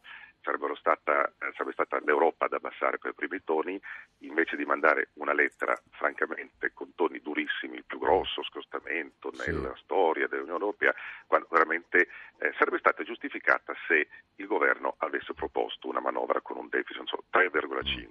stata, 0.87 1.27
eh, 1.39 1.51
sarebbe 1.51 1.73
stata 1.73 1.99
l'Europa 2.05 2.45
ad 2.45 2.53
abbassare 2.53 2.97
quei 2.97 3.13
primi 3.13 3.43
toni 3.43 3.79
invece 4.19 4.55
di 4.55 4.63
mandare 4.63 5.09
una 5.13 5.33
lettera 5.33 5.75
francamente 5.91 6.71
con 6.73 6.95
toni 6.95 7.19
durissimi, 7.21 7.75
il 7.75 7.83
più 7.85 7.99
grosso 7.99 8.41
scostamento 8.43 9.31
nella 9.45 9.73
sì. 9.75 9.81
storia 9.83 10.27
dell'Unione 10.27 10.59
Europea, 10.59 10.93
quando 11.25 11.47
veramente 11.51 12.07
eh, 12.37 12.53
sarebbe 12.57 12.79
stata 12.79 13.03
giustificata 13.03 13.73
se 13.87 14.07
il 14.35 14.47
governo 14.47 14.95
avesse 14.99 15.33
proposto 15.33 15.89
una 15.89 15.99
manovra 15.99 16.39
con 16.41 16.57
un 16.57 16.69
deficit 16.69 17.07
so, 17.07 17.23
3,5, 17.31 18.09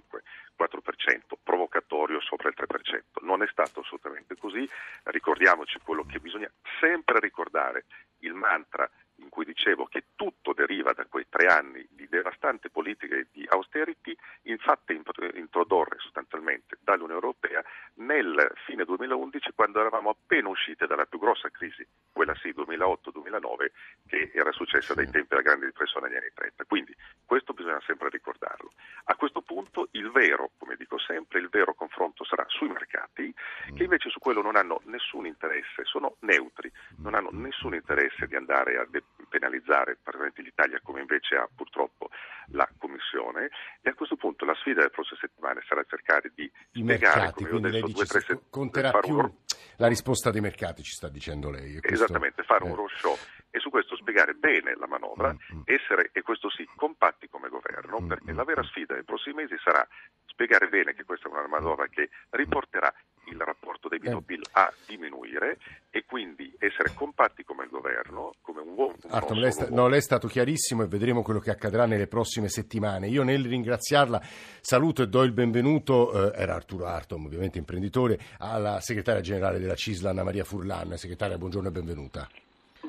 4%, 0.57 1.37
provocatorio 1.43 2.21
sopra 2.21 2.49
il 2.49 2.55
3%. 2.57 3.01
Non 3.21 3.41
è 3.41 3.47
stato 3.47 3.79
assolutamente 3.79 4.35
così, 4.37 4.69
ricordiamoci 5.05 5.79
quello 5.83 6.05
che 6.05 6.19
bisogna 6.19 6.51
sempre 6.79 7.19
ricordare, 7.19 7.85
il 8.19 8.33
mantra 8.33 8.89
in 9.17 9.29
cui 9.29 9.45
dicevo 9.45 9.85
che 9.85 10.05
tutto 10.15 10.53
deriva 10.53 10.93
da 10.93 11.05
quei 11.05 11.25
tre 11.29 11.47
anni 11.47 11.85
di 12.07 12.17
devastante 12.17 12.69
politica 12.69 13.15
di 13.31 13.45
austerity, 13.49 14.15
infatti 14.43 14.99
introdurre 15.33 15.97
sostanzialmente 15.99 16.77
dall'Unione 16.81 17.13
Europea 17.13 17.63
nel 17.95 18.51
fine 18.65 18.85
2011 18.85 19.51
quando 19.53 19.79
eravamo 19.79 20.09
appena 20.09 20.49
usciti 20.49 20.85
dalla 20.85 21.05
più 21.05 21.19
grossa 21.19 21.49
crisi, 21.49 21.85
quella 22.11 22.35
sì 22.35 22.49
2008-2009, 22.49 23.71
che 24.07 24.31
era 24.33 24.51
successa 24.51 24.93
dai 24.93 25.09
tempi 25.09 25.27
della 25.29 25.41
grande 25.41 25.65
depressione 25.65 26.07
negli 26.07 26.17
anni 26.17 26.31
30. 26.33 26.63
Quindi 26.65 26.95
questo 27.25 27.53
bisogna 27.53 27.81
sempre 27.85 28.09
ricordarlo. 28.09 28.71
A 29.09 29.15
questo 29.15 29.41
punto 29.41 29.87
il 29.91 30.11
vero, 30.11 30.51
come 30.57 30.75
dico 30.75 30.99
sempre, 30.99 31.39
il 31.39 31.47
vero 31.49 31.73
confronto 31.73 32.25
sarà 32.25 32.43
sui 32.49 32.67
mercati, 32.67 33.33
che 33.73 33.83
invece 33.83 34.09
su 34.09 34.19
quello 34.19 34.41
non 34.41 34.57
hanno 34.57 34.81
nessun 34.85 35.25
interesse, 35.25 35.85
sono 35.85 36.17
neutri, 36.19 36.69
non 36.97 37.15
hanno 37.15 37.29
nessun 37.31 37.73
interesse 37.73 38.27
di 38.27 38.35
andare 38.35 38.77
a 38.77 38.85
penalizzare 39.29 39.97
praticamente 40.03 40.41
l'Italia 40.41 40.81
come 40.83 40.99
invece 40.99 41.35
ha 41.35 41.47
purtroppo 41.53 42.09
la 42.51 42.67
Commissione 42.77 43.49
e 43.81 43.89
a 43.89 43.93
questo 43.93 44.17
punto 44.17 44.43
la 44.43 44.55
sfida 44.55 44.79
delle 44.79 44.89
prossime 44.89 45.19
settimane 45.21 45.61
sarà 45.67 45.83
cercare 45.87 46.31
di 46.35 46.43
I 46.43 46.81
spiegare 46.81 47.21
mercati, 47.21 47.45
come 47.45 47.67
ho 47.67 47.71
detto, 47.71 47.87
due, 47.87 48.05
tre 48.05 48.19
se- 48.21 48.39
conterà 48.49 48.91
più 48.99 49.15
un... 49.15 49.31
la 49.77 49.87
risposta 49.87 50.31
dei 50.31 50.41
mercati 50.41 50.83
ci 50.83 50.91
sta 50.91 51.07
dicendo 51.07 51.49
lei. 51.49 51.79
Questo... 51.79 52.03
Esattamente, 52.03 52.43
fare 52.43 52.65
eh. 52.65 52.69
un 52.69 52.75
roadshow 52.75 53.17
e 53.49 53.59
su 53.59 53.69
questo 53.69 53.95
spiegare 53.95 54.33
bene 54.33 54.75
la 54.75 54.87
manovra, 54.87 55.33
mm-hmm. 55.33 55.61
essere, 55.65 56.09
e 56.11 56.21
questo 56.21 56.49
sì, 56.49 56.67
compatti 56.75 57.27
come 57.27 57.49
governo, 57.49 57.99
mm-hmm. 57.99 58.07
perché 58.07 58.33
la 58.33 58.43
vera 58.43 58.63
sfida 58.63 58.93
dei 58.93 59.03
prossimi 59.03 59.43
mesi 59.43 59.55
sarà 59.63 59.85
spiegare 60.25 60.67
bene 60.67 60.93
che 60.93 61.03
questa 61.03 61.27
è 61.27 61.31
una 61.31 61.47
manovra 61.47 61.87
che 61.87 62.09
riporterà 62.31 62.93
il 63.31 63.39
rapporto 63.39 63.87
debito-PIL 63.87 64.41
a 64.51 64.71
diminuire 64.85 65.57
e 65.89 66.05
quindi 66.05 66.53
essere 66.57 66.93
compatti 66.93 67.43
come 67.43 67.67
governo, 67.67 68.35
come 68.41 68.61
un 68.61 68.73
uomo. 68.75 68.95
Artom, 69.09 69.39
lei, 69.39 69.51
sta, 69.51 69.67
no, 69.69 69.87
lei 69.87 69.99
è 69.99 70.01
stato 70.01 70.27
chiarissimo 70.27 70.83
e 70.83 70.87
vedremo 70.87 71.23
quello 71.23 71.39
che 71.39 71.51
accadrà 71.51 71.85
nelle 71.85 72.07
prossime 72.07 72.49
settimane. 72.49 73.07
Io 73.07 73.23
nel 73.23 73.45
ringraziarla 73.45 74.21
saluto 74.61 75.01
e 75.01 75.07
do 75.07 75.23
il 75.23 75.33
benvenuto, 75.33 76.31
eh, 76.31 76.41
era 76.41 76.55
Arturo 76.55 76.85
Artom, 76.85 77.25
ovviamente 77.25 77.57
imprenditore, 77.57 78.17
alla 78.39 78.79
segretaria 78.79 79.21
generale 79.21 79.59
della 79.59 79.75
CISLA, 79.75 80.11
Anna 80.11 80.23
Maria 80.23 80.43
Furlan. 80.43 80.95
Segretaria, 80.97 81.37
buongiorno 81.37 81.67
e 81.67 81.71
benvenuta. 81.71 82.29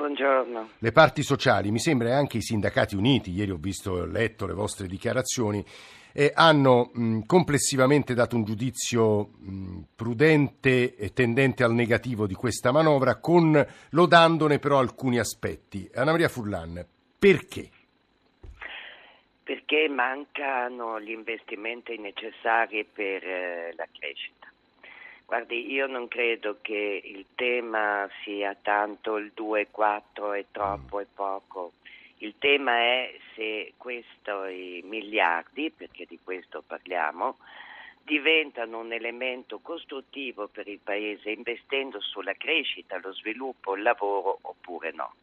Buongiorno. 0.09 0.71
Le 0.79 0.91
parti 0.93 1.23
sociali, 1.23 1.71
mi 1.71 1.79
sembra 1.79 2.17
anche 2.17 2.39
i 2.39 2.43
sindacati 2.43 2.97
uniti, 2.97 3.31
ieri 3.31 3.51
ho 3.51 3.59
visto, 3.59 4.07
letto 4.07 4.47
le 4.47 4.55
vostre 4.55 4.87
dichiarazioni, 4.87 5.63
eh, 6.15 6.33
hanno 6.35 6.91
mh, 6.95 7.27
complessivamente 7.27 8.15
dato 8.15 8.35
un 8.35 8.45
giudizio 8.45 9.33
mh, 9.37 9.81
prudente 9.95 10.97
e 10.97 11.13
tendente 11.13 11.63
al 11.63 11.75
negativo 11.75 12.27
di 12.27 12.33
questa 12.33 12.73
manovra, 12.73 13.17
con, 13.17 13.63
lodandone 13.91 14.59
però 14.59 14.79
alcuni 14.79 15.19
aspetti. 15.19 15.87
Anna 15.95 16.13
Maria 16.13 16.31
Furlan, 16.31 16.83
perché? 17.19 17.69
Perché 19.43 19.89
mancano 19.91 20.99
gli 21.03 21.11
investimenti 21.11 21.99
necessari 21.99 22.87
per 22.91 23.23
eh, 23.23 23.75
la 23.77 23.87
crescita. 23.93 24.48
Guardi, 25.29 25.71
io 25.71 25.87
non 25.87 26.09
credo 26.09 26.57
che 26.63 27.03
il 27.05 27.27
tema 27.35 28.09
sia 28.25 28.57
tanto 28.63 29.19
il 29.19 29.33
2-4 29.37 30.35
è 30.35 30.47
troppo 30.51 31.01
e 31.01 31.07
poco. 31.13 31.73
Il 32.21 32.37
tema 32.39 32.79
è 32.79 33.15
se 33.35 33.75
questi 33.77 34.81
miliardi, 34.85 35.71
perché 35.71 36.07
di 36.07 36.19
questo 36.25 36.63
parliamo, 36.67 37.37
diventano 38.05 38.79
un 38.79 38.91
elemento 38.91 39.59
costruttivo 39.59 40.49
per 40.49 40.67
il 40.67 40.81
Paese 40.83 41.29
investendo 41.29 42.01
sulla 42.01 42.33
crescita, 42.33 42.99
lo 42.99 43.13
sviluppo, 43.13 43.77
il 43.77 43.83
lavoro 43.83 44.39
oppure 44.41 44.93
no. 44.93 45.17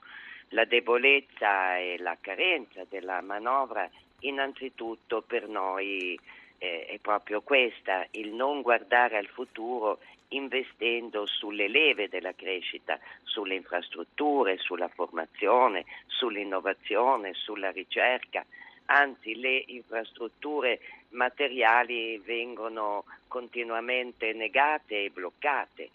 La 0.50 0.66
debolezza 0.66 1.80
e 1.80 1.98
la 1.98 2.16
carenza 2.22 2.86
della 2.88 3.22
manovra 3.22 3.90
innanzitutto 4.20 5.24
per 5.24 5.48
noi 5.48 6.16
eh, 6.58 6.86
è 6.86 6.98
proprio 7.00 7.42
questa, 7.42 8.06
il 8.12 8.34
non 8.34 8.62
guardare 8.62 9.18
al 9.18 9.28
futuro 9.28 10.00
investendo 10.30 11.26
sulle 11.26 11.68
leve 11.68 12.10
della 12.10 12.34
crescita, 12.34 13.00
sulle 13.24 13.56
infrastrutture, 13.56 14.58
sulla 14.58 14.88
formazione, 14.88 15.86
sull'innovazione, 16.08 17.34
sulla 17.34 17.72
ricerca. 17.72 18.46
Anzi, 18.88 19.36
le 19.36 19.64
infrastrutture 19.68 20.80
materiali 21.10 22.18
vengono 22.20 23.06
continuamente 23.28 24.34
negate 24.34 25.06
e 25.06 25.10
bloccate. 25.10 25.90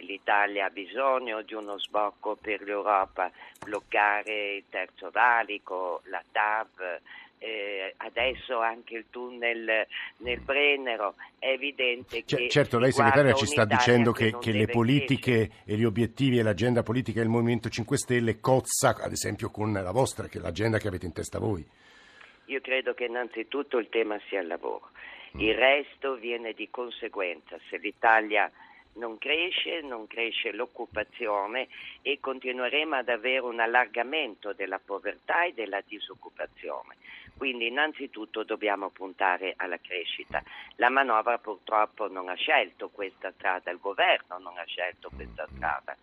L'Italia 0.00 0.66
ha 0.66 0.70
bisogno 0.70 1.42
di 1.42 1.52
uno 1.52 1.78
sbocco 1.78 2.36
per 2.36 2.62
l'Europa, 2.62 3.30
bloccare 3.62 4.54
il 4.54 4.64
terzo 4.70 5.10
valico, 5.10 6.00
la 6.04 6.22
TAV, 6.32 7.00
eh, 7.44 7.94
adesso 7.98 8.60
anche 8.60 8.96
il 8.96 9.04
tunnel 9.10 9.86
nel 10.18 10.40
Brennero, 10.40 11.14
è 11.38 11.48
evidente 11.48 12.24
C- 12.24 12.36
che... 12.36 12.48
Certo, 12.48 12.78
lei 12.78 12.90
segretaria 12.90 13.34
ci 13.34 13.44
sta 13.44 13.66
dicendo 13.66 14.12
che, 14.12 14.38
che 14.38 14.52
le 14.52 14.66
politiche 14.66 15.48
crescere. 15.48 15.62
e 15.66 15.76
gli 15.76 15.84
obiettivi 15.84 16.38
e 16.38 16.42
l'agenda 16.42 16.82
politica 16.82 17.20
del 17.20 17.28
Movimento 17.28 17.68
5 17.68 17.98
Stelle 17.98 18.40
cozza 18.40 18.96
ad 18.98 19.12
esempio 19.12 19.50
con 19.50 19.72
la 19.72 19.92
vostra, 19.92 20.26
che 20.26 20.38
è 20.38 20.40
l'agenda 20.40 20.78
che 20.78 20.88
avete 20.88 21.04
in 21.04 21.12
testa 21.12 21.38
voi. 21.38 21.66
Io 22.46 22.60
credo 22.62 22.94
che 22.94 23.04
innanzitutto 23.04 23.78
il 23.78 23.88
tema 23.90 24.18
sia 24.28 24.40
il 24.40 24.46
lavoro, 24.46 24.90
il 25.36 25.54
resto 25.54 26.14
viene 26.14 26.52
di 26.52 26.68
conseguenza. 26.70 27.58
Se 27.68 27.76
l'Italia 27.76 28.50
non 28.94 29.18
cresce, 29.18 29.80
non 29.80 30.06
cresce 30.06 30.52
l'occupazione 30.52 31.68
e 32.02 32.18
continueremo 32.20 32.96
ad 32.96 33.08
avere 33.08 33.40
un 33.40 33.60
allargamento 33.60 34.52
della 34.52 34.80
povertà 34.84 35.44
e 35.44 35.52
della 35.52 35.80
disoccupazione. 35.86 36.96
Quindi 37.36 37.66
innanzitutto 37.66 38.44
dobbiamo 38.44 38.90
puntare 38.90 39.54
alla 39.56 39.78
crescita. 39.78 40.42
La 40.76 40.88
manovra 40.88 41.38
purtroppo 41.38 42.08
non 42.08 42.28
ha 42.28 42.34
scelto 42.34 42.90
questa 42.90 43.32
strada, 43.32 43.70
il 43.70 43.80
governo 43.80 44.38
non 44.38 44.56
ha 44.56 44.64
scelto 44.64 45.10
questa 45.14 45.46
strada. 45.54 45.96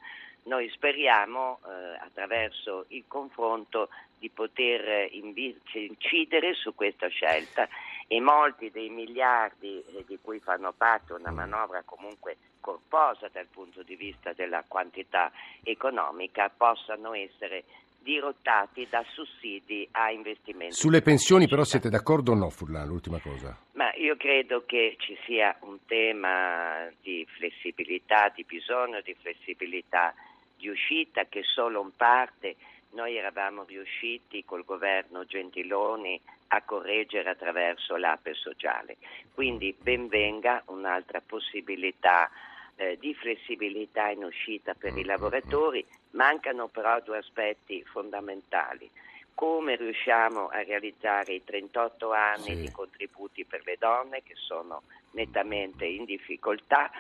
Noi 0.43 0.69
speriamo 0.69 1.59
eh, 1.63 1.97
attraverso 1.99 2.85
il 2.89 3.03
confronto 3.07 3.89
di 4.17 4.29
poter 4.29 5.07
invece 5.13 5.79
incidere 5.79 6.53
su 6.53 6.75
questa 6.75 7.07
scelta 7.07 7.67
e 8.13 8.19
molti 8.19 8.69
dei 8.71 8.89
miliardi 8.89 9.81
eh, 9.95 10.03
di 10.05 10.19
cui 10.21 10.39
fanno 10.39 10.73
parte 10.75 11.13
una 11.13 11.31
manovra 11.31 11.81
comunque 11.85 12.35
corposa 12.59 13.29
dal 13.31 13.47
punto 13.49 13.83
di 13.83 13.95
vista 13.95 14.33
della 14.33 14.65
quantità 14.67 15.31
economica 15.63 16.49
possano 16.49 17.13
essere 17.13 17.63
dirottati 17.99 18.85
da 18.89 19.01
sussidi 19.13 19.87
a 19.91 20.11
investimenti. 20.11 20.73
Sulle 20.73 21.01
pensioni 21.01 21.47
però 21.47 21.63
siete 21.63 21.87
d'accordo 21.87 22.33
o 22.33 22.35
no 22.35 22.49
Furlan, 22.49 22.85
l'ultima 22.85 23.21
cosa? 23.21 23.57
Ma 23.75 23.93
io 23.93 24.17
credo 24.17 24.65
che 24.65 24.97
ci 24.99 25.17
sia 25.23 25.55
un 25.61 25.77
tema 25.85 26.89
di 27.01 27.25
flessibilità, 27.37 28.29
di 28.35 28.43
bisogno 28.43 28.99
di 28.99 29.15
flessibilità 29.21 30.13
di 30.57 30.67
uscita 30.67 31.23
che 31.29 31.43
solo 31.43 31.81
in 31.81 31.95
parte 31.95 32.57
noi 32.91 33.15
eravamo 33.15 33.63
riusciti 33.63 34.43
col 34.45 34.63
governo 34.63 35.25
Gentiloni 35.25 36.19
a 36.47 36.61
correggere 36.63 37.29
attraverso 37.29 37.95
l'APE 37.95 38.33
sociale. 38.33 38.97
Quindi 39.33 39.75
benvenga 39.79 40.63
un'altra 40.67 41.21
possibilità 41.25 42.29
eh, 42.75 42.97
di 42.99 43.13
flessibilità 43.13 44.09
in 44.09 44.23
uscita 44.23 44.73
per 44.73 44.97
i 44.97 45.03
lavoratori, 45.03 45.85
mancano 46.11 46.67
però 46.67 46.99
due 47.01 47.19
aspetti 47.19 47.83
fondamentali. 47.83 48.89
Come 49.33 49.75
riusciamo 49.75 50.49
a 50.49 50.63
realizzare 50.63 51.33
i 51.33 51.43
38 51.43 52.11
anni 52.11 52.55
sì. 52.55 52.61
di 52.61 52.71
contributi 52.71 53.45
per 53.45 53.61
le 53.65 53.77
donne 53.79 54.21
che 54.23 54.35
sono 54.35 54.83
nettamente 55.11 55.85
in 55.85 56.05
difficoltà 56.05 56.91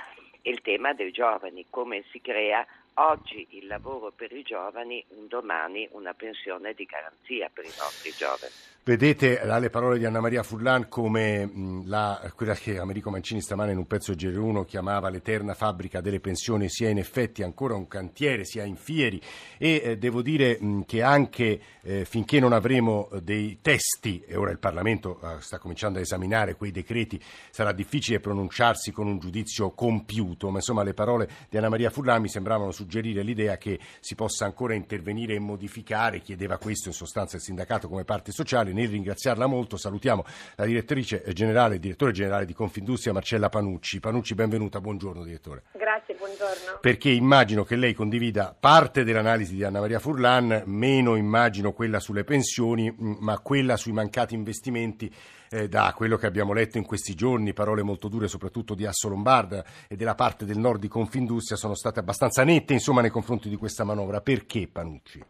e 0.41 0.49
il 0.49 0.61
tema 0.61 0.93
dei 0.93 1.11
giovani, 1.11 1.65
come 1.69 2.03
si 2.11 2.21
crea 2.21 2.65
oggi 2.95 3.47
il 3.51 3.67
lavoro 3.67 4.11
per 4.11 4.31
i 4.31 4.43
giovani, 4.43 5.03
un 5.09 5.27
domani 5.27 5.87
una 5.91 6.13
pensione 6.13 6.73
di 6.73 6.85
garanzia 6.85 7.49
per 7.53 7.65
i 7.65 7.73
nostri 7.77 8.13
giovani. 8.17 8.53
Vedete 8.83 9.39
le 9.45 9.69
parole 9.69 9.99
di 9.99 10.05
Anna 10.05 10.21
Maria 10.21 10.41
Furlan 10.41 10.89
come 10.89 11.83
la, 11.85 12.19
quella 12.35 12.55
che 12.55 12.79
Americo 12.79 13.11
Mancini 13.11 13.39
stamane 13.39 13.73
in 13.73 13.77
un 13.77 13.85
pezzo 13.85 14.13
GR1 14.13 14.65
chiamava 14.65 15.09
l'eterna 15.09 15.53
fabbrica 15.53 16.01
delle 16.01 16.19
pensioni 16.19 16.67
sia 16.67 16.89
in 16.89 16.97
effetti 16.97 17.43
ancora 17.43 17.75
un 17.75 17.87
cantiere, 17.87 18.43
sia 18.43 18.63
in 18.63 18.75
fieri. 18.75 19.21
E 19.59 19.81
eh, 19.83 19.97
devo 19.99 20.23
dire 20.23 20.57
mh, 20.59 20.85
che 20.87 21.03
anche 21.03 21.61
eh, 21.83 22.05
finché 22.05 22.39
non 22.39 22.53
avremo 22.53 23.07
dei 23.21 23.59
testi, 23.61 24.23
e 24.25 24.35
ora 24.35 24.49
il 24.49 24.57
Parlamento 24.57 25.19
eh, 25.21 25.41
sta 25.41 25.59
cominciando 25.59 25.99
a 25.99 26.01
esaminare 26.01 26.55
quei 26.55 26.71
decreti, 26.71 27.21
sarà 27.51 27.73
difficile 27.73 28.19
pronunciarsi 28.19 28.91
con 28.91 29.05
un 29.05 29.19
giudizio 29.19 29.69
compiuto, 29.71 30.49
ma 30.49 30.57
insomma 30.57 30.81
le 30.81 30.95
parole 30.95 31.29
di 31.49 31.57
Anna 31.57 31.69
Maria 31.69 31.91
Furlan 31.91 32.21
mi 32.21 32.29
sembravano 32.29 32.71
suggerire 32.71 33.21
l'idea 33.21 33.57
che 33.57 33.79
si 33.99 34.15
possa 34.15 34.45
ancora 34.45 34.73
intervenire 34.73 35.35
e 35.35 35.39
modificare, 35.39 36.21
chiedeva 36.21 36.57
questo 36.57 36.87
in 36.87 36.95
sostanza 36.95 37.35
il 37.35 37.43
sindacato 37.43 37.87
come 37.87 38.05
parte 38.05 38.31
sociale 38.31 38.69
nel 38.73 38.89
ringraziarla 38.89 39.45
molto 39.45 39.77
salutiamo 39.77 40.23
la 40.55 40.65
direttrice 40.65 41.23
generale, 41.33 41.79
direttore 41.79 42.11
generale 42.11 42.45
di 42.45 42.53
Confindustria 42.53 43.13
Marcella 43.13 43.49
Panucci. 43.49 43.99
Panucci, 43.99 44.35
benvenuta, 44.35 44.79
buongiorno 44.79 45.23
direttore. 45.23 45.63
Grazie, 45.73 46.15
buongiorno. 46.15 46.79
Perché 46.79 47.09
immagino 47.09 47.63
che 47.63 47.75
lei 47.75 47.93
condivida 47.93 48.55
parte 48.57 49.03
dell'analisi 49.03 49.55
di 49.55 49.63
Anna 49.63 49.79
Maria 49.79 49.99
Furlan, 49.99 50.63
meno 50.65 51.15
immagino 51.15 51.73
quella 51.73 51.99
sulle 51.99 52.23
pensioni, 52.23 52.93
ma 52.97 53.39
quella 53.39 53.77
sui 53.77 53.91
mancati 53.91 54.35
investimenti 54.35 55.13
eh, 55.49 55.67
da 55.67 55.93
quello 55.95 56.15
che 56.15 56.25
abbiamo 56.25 56.53
letto 56.53 56.77
in 56.77 56.85
questi 56.85 57.13
giorni, 57.13 57.53
parole 57.53 57.83
molto 57.83 58.07
dure 58.07 58.27
soprattutto 58.27 58.73
di 58.73 58.85
Asso 58.85 59.09
Lombarda 59.09 59.63
e 59.87 59.95
della 59.95 60.15
parte 60.15 60.45
del 60.45 60.57
nord 60.57 60.79
di 60.79 60.87
Confindustria 60.87 61.57
sono 61.57 61.75
state 61.75 61.99
abbastanza 61.99 62.43
nette 62.43 62.73
insomma 62.73 63.01
nei 63.01 63.09
confronti 63.09 63.49
di 63.49 63.57
questa 63.57 63.83
manovra. 63.83 64.21
Perché 64.21 64.67
Panucci? 64.67 65.21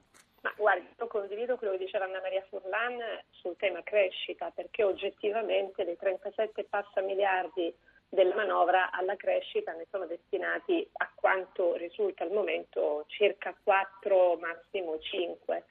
Condivido 1.42 1.58
quello 1.58 1.74
che 1.74 1.86
diceva 1.86 2.06
Anna 2.06 2.22
Maria 2.22 2.46
Furlan 2.50 3.00
sul 3.32 3.56
tema 3.58 3.82
crescita, 3.84 4.52
perché 4.54 4.84
oggettivamente 4.84 5.84
dei 5.84 5.98
37 5.98 6.66
passa 6.66 7.02
miliardi 7.02 7.74
della 8.10 8.36
manovra 8.36 8.92
alla 8.92 9.16
crescita 9.16 9.72
ne 9.74 9.88
sono 9.90 10.06
destinati 10.06 10.88
a 10.94 11.10
quanto 11.16 11.76
risulta 11.76 12.24
al 12.24 12.32
momento 12.32 13.06
circa 13.08 13.56
4, 13.64 14.38
massimo 14.38 15.00
5. 15.00 15.64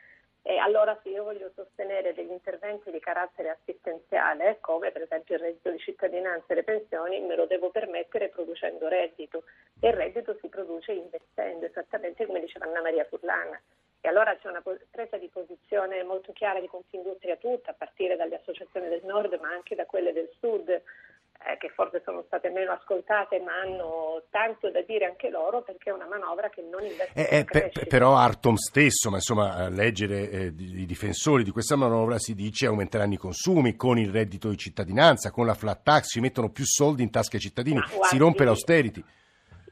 E 0.43 0.57
allora 0.57 0.99
se 1.03 1.11
io 1.11 1.23
voglio 1.23 1.53
sostenere 1.55 2.15
degli 2.15 2.31
interventi 2.31 2.91
di 2.91 2.99
carattere 2.99 3.51
assistenziale, 3.51 4.57
come 4.61 4.91
per 4.91 5.03
esempio 5.03 5.35
il 5.35 5.43
reddito 5.43 5.71
di 5.71 5.79
cittadinanza 5.79 6.47
e 6.49 6.55
le 6.55 6.65
pensioni, 6.65 7.21
me 7.21 7.37
lo 7.37 7.47
devo 7.47 7.71
permettere 7.71 8.31
producendo 8.31 8.89
reddito. 8.89 9.45
E 9.79 9.89
il 9.89 9.95
reddito 9.95 10.37
si 10.41 10.49
produce 10.49 10.93
investendo, 10.93 11.67
esattamente 11.67 12.27
come 12.27 12.41
diceva 12.41 12.65
Anna 12.65 12.81
Maria 12.81 13.05
Furlana. 13.05 13.61
E 14.03 14.09
allora 14.09 14.35
c'è 14.37 14.49
una 14.49 14.63
presa 14.91 15.19
di 15.19 15.29
posizione 15.29 16.03
molto 16.03 16.33
chiara 16.33 16.59
di 16.59 16.67
Confindustria 16.69 17.37
tutta, 17.37 17.73
a 17.73 17.75
partire 17.75 18.17
dalle 18.17 18.37
associazioni 18.37 18.89
del 18.89 19.03
nord 19.05 19.39
ma 19.41 19.51
anche 19.51 19.75
da 19.75 19.85
quelle 19.85 20.13
del 20.13 20.31
sud, 20.39 20.69
eh, 20.71 21.57
che 21.59 21.71
forse 21.71 22.03
sono 22.05 22.23
state 22.27 22.49
meno 22.51 22.73
ascoltate 22.73 23.41
ma 23.41 23.61
hanno 23.61 24.25
tanto 24.31 24.71
da 24.71 24.81
dire 24.83 25.07
anche 25.07 25.31
loro 25.31 25.63
perché 25.63 25.91
è 25.91 25.93
una 25.93 26.07
manovra 26.07 26.49
che 26.49 26.63
non 26.63 26.83
investe 26.83 27.29
eh, 27.29 27.39
eh, 27.39 27.45
per, 27.45 27.87
Però 27.89 28.15
Artom 28.15 28.57
stesso, 28.57 29.11
ma 29.11 29.17
insomma 29.17 29.55
a 29.55 29.69
leggere 29.69 30.31
eh, 30.31 30.45
i 30.47 30.87
difensori 30.87 31.43
di 31.43 31.51
questa 31.51 31.77
manovra 31.77 32.19
si 32.19 32.35
dice 32.35 32.67
aumenteranno 32.67 33.15
i 33.15 33.19
consumi 33.19 33.77
con 33.77 33.99
il 33.99 34.11
reddito 34.11 34.49
di 34.49 34.57
cittadinanza, 34.57 35.31
con 35.31 35.45
la 35.45 35.55
flat 35.55 35.83
tax, 35.83 36.05
si 36.05 36.21
mettono 36.21 36.51
più 36.51 36.65
soldi 36.65 37.03
in 37.03 37.11
tasca 37.11 37.37
ai 37.37 37.43
cittadini, 37.43 37.81
guardi, 37.81 38.07
si 38.07 38.17
rompe 38.17 38.45
l'austerity 38.45 39.05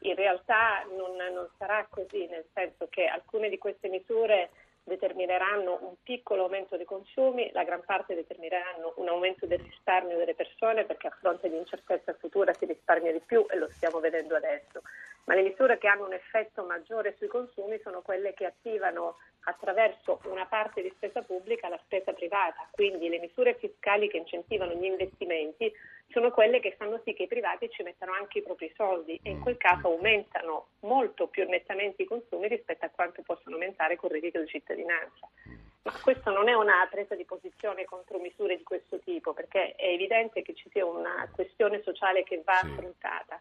in 0.01 0.15
realtà 0.15 0.85
non, 0.95 1.15
non 1.15 1.49
sarà 1.57 1.85
così, 1.89 2.27
nel 2.27 2.45
senso 2.53 2.87
che 2.89 3.05
alcune 3.05 3.49
di 3.49 3.57
queste 3.57 3.89
misure 3.89 4.49
determineranno 4.83 5.77
un 5.81 5.95
piccolo 6.01 6.43
aumento 6.43 6.75
dei 6.75 6.85
consumi, 6.85 7.51
la 7.53 7.63
gran 7.63 7.83
parte 7.85 8.15
determineranno 8.15 8.93
un 8.95 9.07
aumento 9.07 9.45
del 9.45 9.59
risparmio 9.59 10.17
delle 10.17 10.33
persone 10.33 10.85
perché 10.85 11.07
a 11.07 11.15
fronte 11.19 11.49
di 11.49 11.57
incertezza 11.57 12.13
futura 12.13 12.53
si 12.53 12.65
risparmia 12.65 13.11
di 13.11 13.21
più 13.25 13.45
e 13.49 13.57
lo 13.57 13.69
stiamo 13.69 13.99
vedendo 13.99 14.35
adesso. 14.35 14.81
Ma 15.25 15.35
le 15.35 15.43
misure 15.43 15.77
che 15.77 15.87
hanno 15.87 16.05
un 16.05 16.13
effetto 16.13 16.63
maggiore 16.63 17.15
sui 17.17 17.27
consumi 17.27 17.79
sono 17.83 18.01
quelle 18.01 18.33
che 18.33 18.45
attivano 18.45 19.17
attraverso 19.43 20.19
una 20.25 20.45
parte 20.45 20.81
di 20.81 20.91
spesa 20.95 21.21
pubblica 21.21 21.69
la 21.69 21.79
spesa 21.83 22.13
privata, 22.13 22.67
quindi 22.71 23.09
le 23.09 23.19
misure 23.19 23.55
fiscali 23.55 24.09
che 24.09 24.17
incentivano 24.17 24.73
gli 24.73 24.85
investimenti 24.85 25.71
sono 26.09 26.31
quelle 26.31 26.59
che 26.59 26.75
fanno 26.77 26.99
sì 27.03 27.13
che 27.13 27.23
i 27.23 27.27
privati 27.27 27.69
ci 27.69 27.83
mettano 27.83 28.13
anche 28.13 28.39
i 28.39 28.43
propri 28.43 28.71
soldi 28.75 29.19
e 29.21 29.29
in 29.29 29.39
quel 29.39 29.57
caso 29.57 29.87
aumentano 29.87 30.69
molto 30.81 31.27
più 31.27 31.47
nettamente 31.47 32.01
i 32.01 32.07
consumi 32.07 32.47
rispetto 32.47 32.85
a 32.85 32.89
quanto 32.89 33.21
possono 33.21 33.55
aumentare 33.55 33.95
con 33.95 34.09
il 34.09 34.15
reddito 34.15 34.39
di 34.39 34.47
cittadinanza. 34.47 35.29
Ma 35.83 35.93
questo 36.01 36.31
non 36.31 36.49
è 36.49 36.53
una 36.53 36.85
presa 36.89 37.15
di 37.15 37.25
posizione 37.25 37.85
contro 37.85 38.19
misure 38.19 38.57
di 38.57 38.63
questo 38.63 38.99
tipo, 38.99 39.33
perché 39.33 39.75
è 39.75 39.87
evidente 39.87 40.41
che 40.41 40.53
ci 40.53 40.69
sia 40.71 40.85
una 40.85 41.29
questione 41.31 41.81
sociale 41.83 42.23
che 42.23 42.41
va 42.43 42.59
affrontata, 42.59 43.39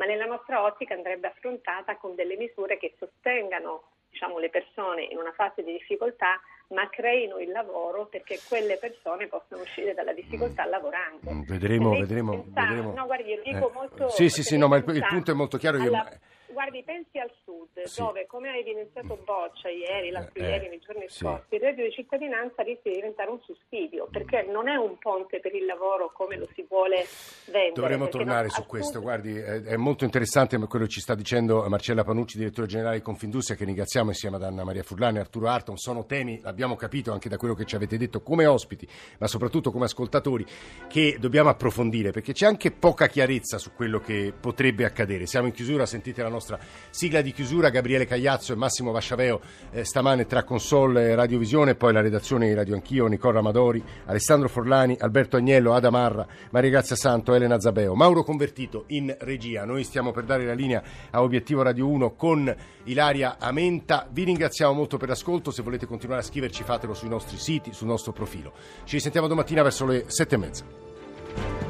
ma 0.00 0.06
nella 0.06 0.24
nostra 0.24 0.64
ottica 0.64 0.94
andrebbe 0.94 1.26
affrontata 1.26 1.98
con 1.98 2.14
delle 2.14 2.38
misure 2.38 2.78
che 2.78 2.94
sostengano 2.98 3.82
diciamo, 4.08 4.38
le 4.38 4.48
persone 4.48 5.04
in 5.04 5.18
una 5.18 5.32
fase 5.32 5.62
di 5.62 5.72
difficoltà, 5.72 6.40
ma 6.68 6.88
creino 6.88 7.38
il 7.38 7.50
lavoro 7.50 8.06
perché 8.06 8.40
quelle 8.48 8.78
persone 8.78 9.26
possano 9.26 9.60
uscire 9.60 9.92
dalla 9.92 10.14
difficoltà 10.14 10.64
lavorando. 10.64 11.30
Mm, 11.30 11.42
vedremo, 11.42 11.90
vedremo, 11.90 12.30
pensare, 12.32 12.68
vedremo. 12.68 12.94
No, 12.94 13.04
guardi, 13.04 13.30
io 13.30 13.42
dico 13.42 13.68
eh, 13.68 13.72
molto... 13.74 14.08
Sì, 14.08 14.30
sì, 14.30 14.42
sì, 14.42 14.56
no, 14.56 14.68
ma 14.68 14.78
il, 14.78 14.84
il, 14.88 15.06
punto 15.06 15.32
è 15.32 15.34
molto 15.34 15.58
chiaro. 15.58 15.76
Alla, 15.76 16.08
io... 16.10 16.18
Guardi, 16.54 16.82
pensi 16.82 17.18
al 17.18 17.30
sud, 17.44 17.49
sì. 17.86 18.00
dove, 18.00 18.26
come 18.26 18.48
ha 18.48 18.56
evidenziato 18.56 19.18
Boccia 19.24 19.68
ieri, 19.68 20.10
l'altro 20.10 20.42
eh, 20.42 20.48
ieri, 20.48 20.68
nei 20.68 20.80
giorni 20.80 21.04
sì. 21.08 21.18
scorsi, 21.18 21.54
il 21.54 21.60
reddito 21.60 21.86
di 21.86 21.92
cittadinanza 21.92 22.62
rischia 22.62 22.90
di 22.90 22.96
diventare 22.96 23.30
un 23.30 23.40
sussidio, 23.42 24.08
perché 24.10 24.42
non 24.42 24.68
è 24.68 24.76
un 24.76 24.98
ponte 24.98 25.40
per 25.40 25.54
il 25.54 25.64
lavoro 25.64 26.12
come 26.12 26.36
lo 26.36 26.48
si 26.54 26.64
vuole 26.68 27.06
vendere. 27.46 27.72
Dovremmo 27.74 28.08
tornare 28.08 28.48
non, 28.48 28.50
su 28.50 28.66
questo, 28.66 29.00
guardi, 29.00 29.36
è, 29.36 29.76
molto 29.76 30.04
interessante 30.04 30.58
quello 30.66 30.84
che 30.84 30.90
ci 30.90 31.00
sta 31.00 31.14
dicendo 31.14 31.66
Marcella 31.68 32.04
Panucci, 32.04 32.38
direttore 32.38 32.66
generale 32.66 32.96
di 32.96 33.02
Confindustria, 33.02 33.56
che 33.56 33.64
ringraziamo 33.64 34.10
insieme 34.10 34.36
ad 34.36 34.42
Anna 34.42 34.64
Maria 34.64 34.82
Furlani 34.82 35.16
e 35.16 35.20
Arturo 35.20 35.48
Arton, 35.48 35.76
sono 35.76 36.04
temi, 36.04 36.40
l'abbiamo 36.42 36.76
capito 36.76 37.12
anche 37.12 37.28
da 37.28 37.36
quello 37.36 37.54
che 37.54 37.64
ci 37.64 37.76
avete 37.76 37.96
detto 37.96 38.20
come 38.20 38.46
ospiti, 38.46 38.86
ma 39.18 39.26
soprattutto 39.26 39.70
come 39.70 39.86
ascoltatori, 39.86 40.44
che 40.88 41.16
dobbiamo 41.18 41.48
approfondire, 41.48 42.10
perché 42.10 42.32
c'è 42.32 42.46
anche 42.46 42.70
poca 42.70 43.06
chiarezza 43.06 43.58
su 43.58 43.72
quello 43.74 44.00
che 44.00 44.32
potrebbe 44.38 44.84
accadere. 44.84 45.26
Siamo 45.26 45.46
in 45.46 45.52
chiusura, 45.52 45.86
sentite 45.86 46.22
la 46.22 46.28
nostra 46.28 46.58
sigla 46.90 47.20
di 47.20 47.32
chiusura. 47.32 47.69
Gabriele 47.70 48.06
Cagliazzo 48.06 48.52
e 48.52 48.56
Massimo 48.56 48.92
Vasciaveo 48.92 49.40
eh, 49.70 49.84
stamane 49.84 50.26
tra 50.26 50.44
console 50.44 51.10
e 51.10 51.14
radiovisione, 51.14 51.74
poi 51.74 51.92
la 51.92 52.00
redazione 52.00 52.48
di 52.48 52.54
Radio 52.54 52.74
Anch'io, 52.74 53.06
Nicola 53.06 53.38
Amadori, 53.38 53.82
Alessandro 54.06 54.48
Forlani, 54.48 54.96
Alberto 54.98 55.36
Agnello, 55.36 55.74
Ada 55.74 55.90
Marra, 55.90 56.26
Maria 56.50 56.70
Grazia 56.70 56.96
Santo, 56.96 57.34
Elena 57.34 57.58
Zabeo, 57.58 57.94
Mauro 57.94 58.22
Convertito 58.22 58.84
in 58.88 59.14
regia. 59.20 59.64
Noi 59.64 59.84
stiamo 59.84 60.12
per 60.12 60.24
dare 60.24 60.44
la 60.44 60.54
linea 60.54 60.82
a 61.10 61.22
Obiettivo 61.22 61.62
Radio 61.62 61.88
1 61.88 62.14
con 62.14 62.54
Ilaria 62.84 63.36
Amenta. 63.38 64.06
Vi 64.10 64.24
ringraziamo 64.24 64.72
molto 64.72 64.96
per 64.96 65.08
l'ascolto, 65.08 65.50
se 65.50 65.62
volete 65.62 65.86
continuare 65.86 66.22
a 66.22 66.24
scriverci 66.24 66.62
fatelo 66.62 66.94
sui 66.94 67.08
nostri 67.08 67.38
siti, 67.38 67.72
sul 67.72 67.86
nostro 67.86 68.12
profilo. 68.12 68.52
Ci 68.84 68.96
risentiamo 68.96 69.26
domattina 69.26 69.62
verso 69.62 69.86
le 69.86 70.04
sette 70.08 70.34
e 70.34 70.38
mezza. 70.38 71.69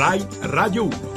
Rai 0.00 0.26
Radio 0.40 0.84
1. 0.84 1.09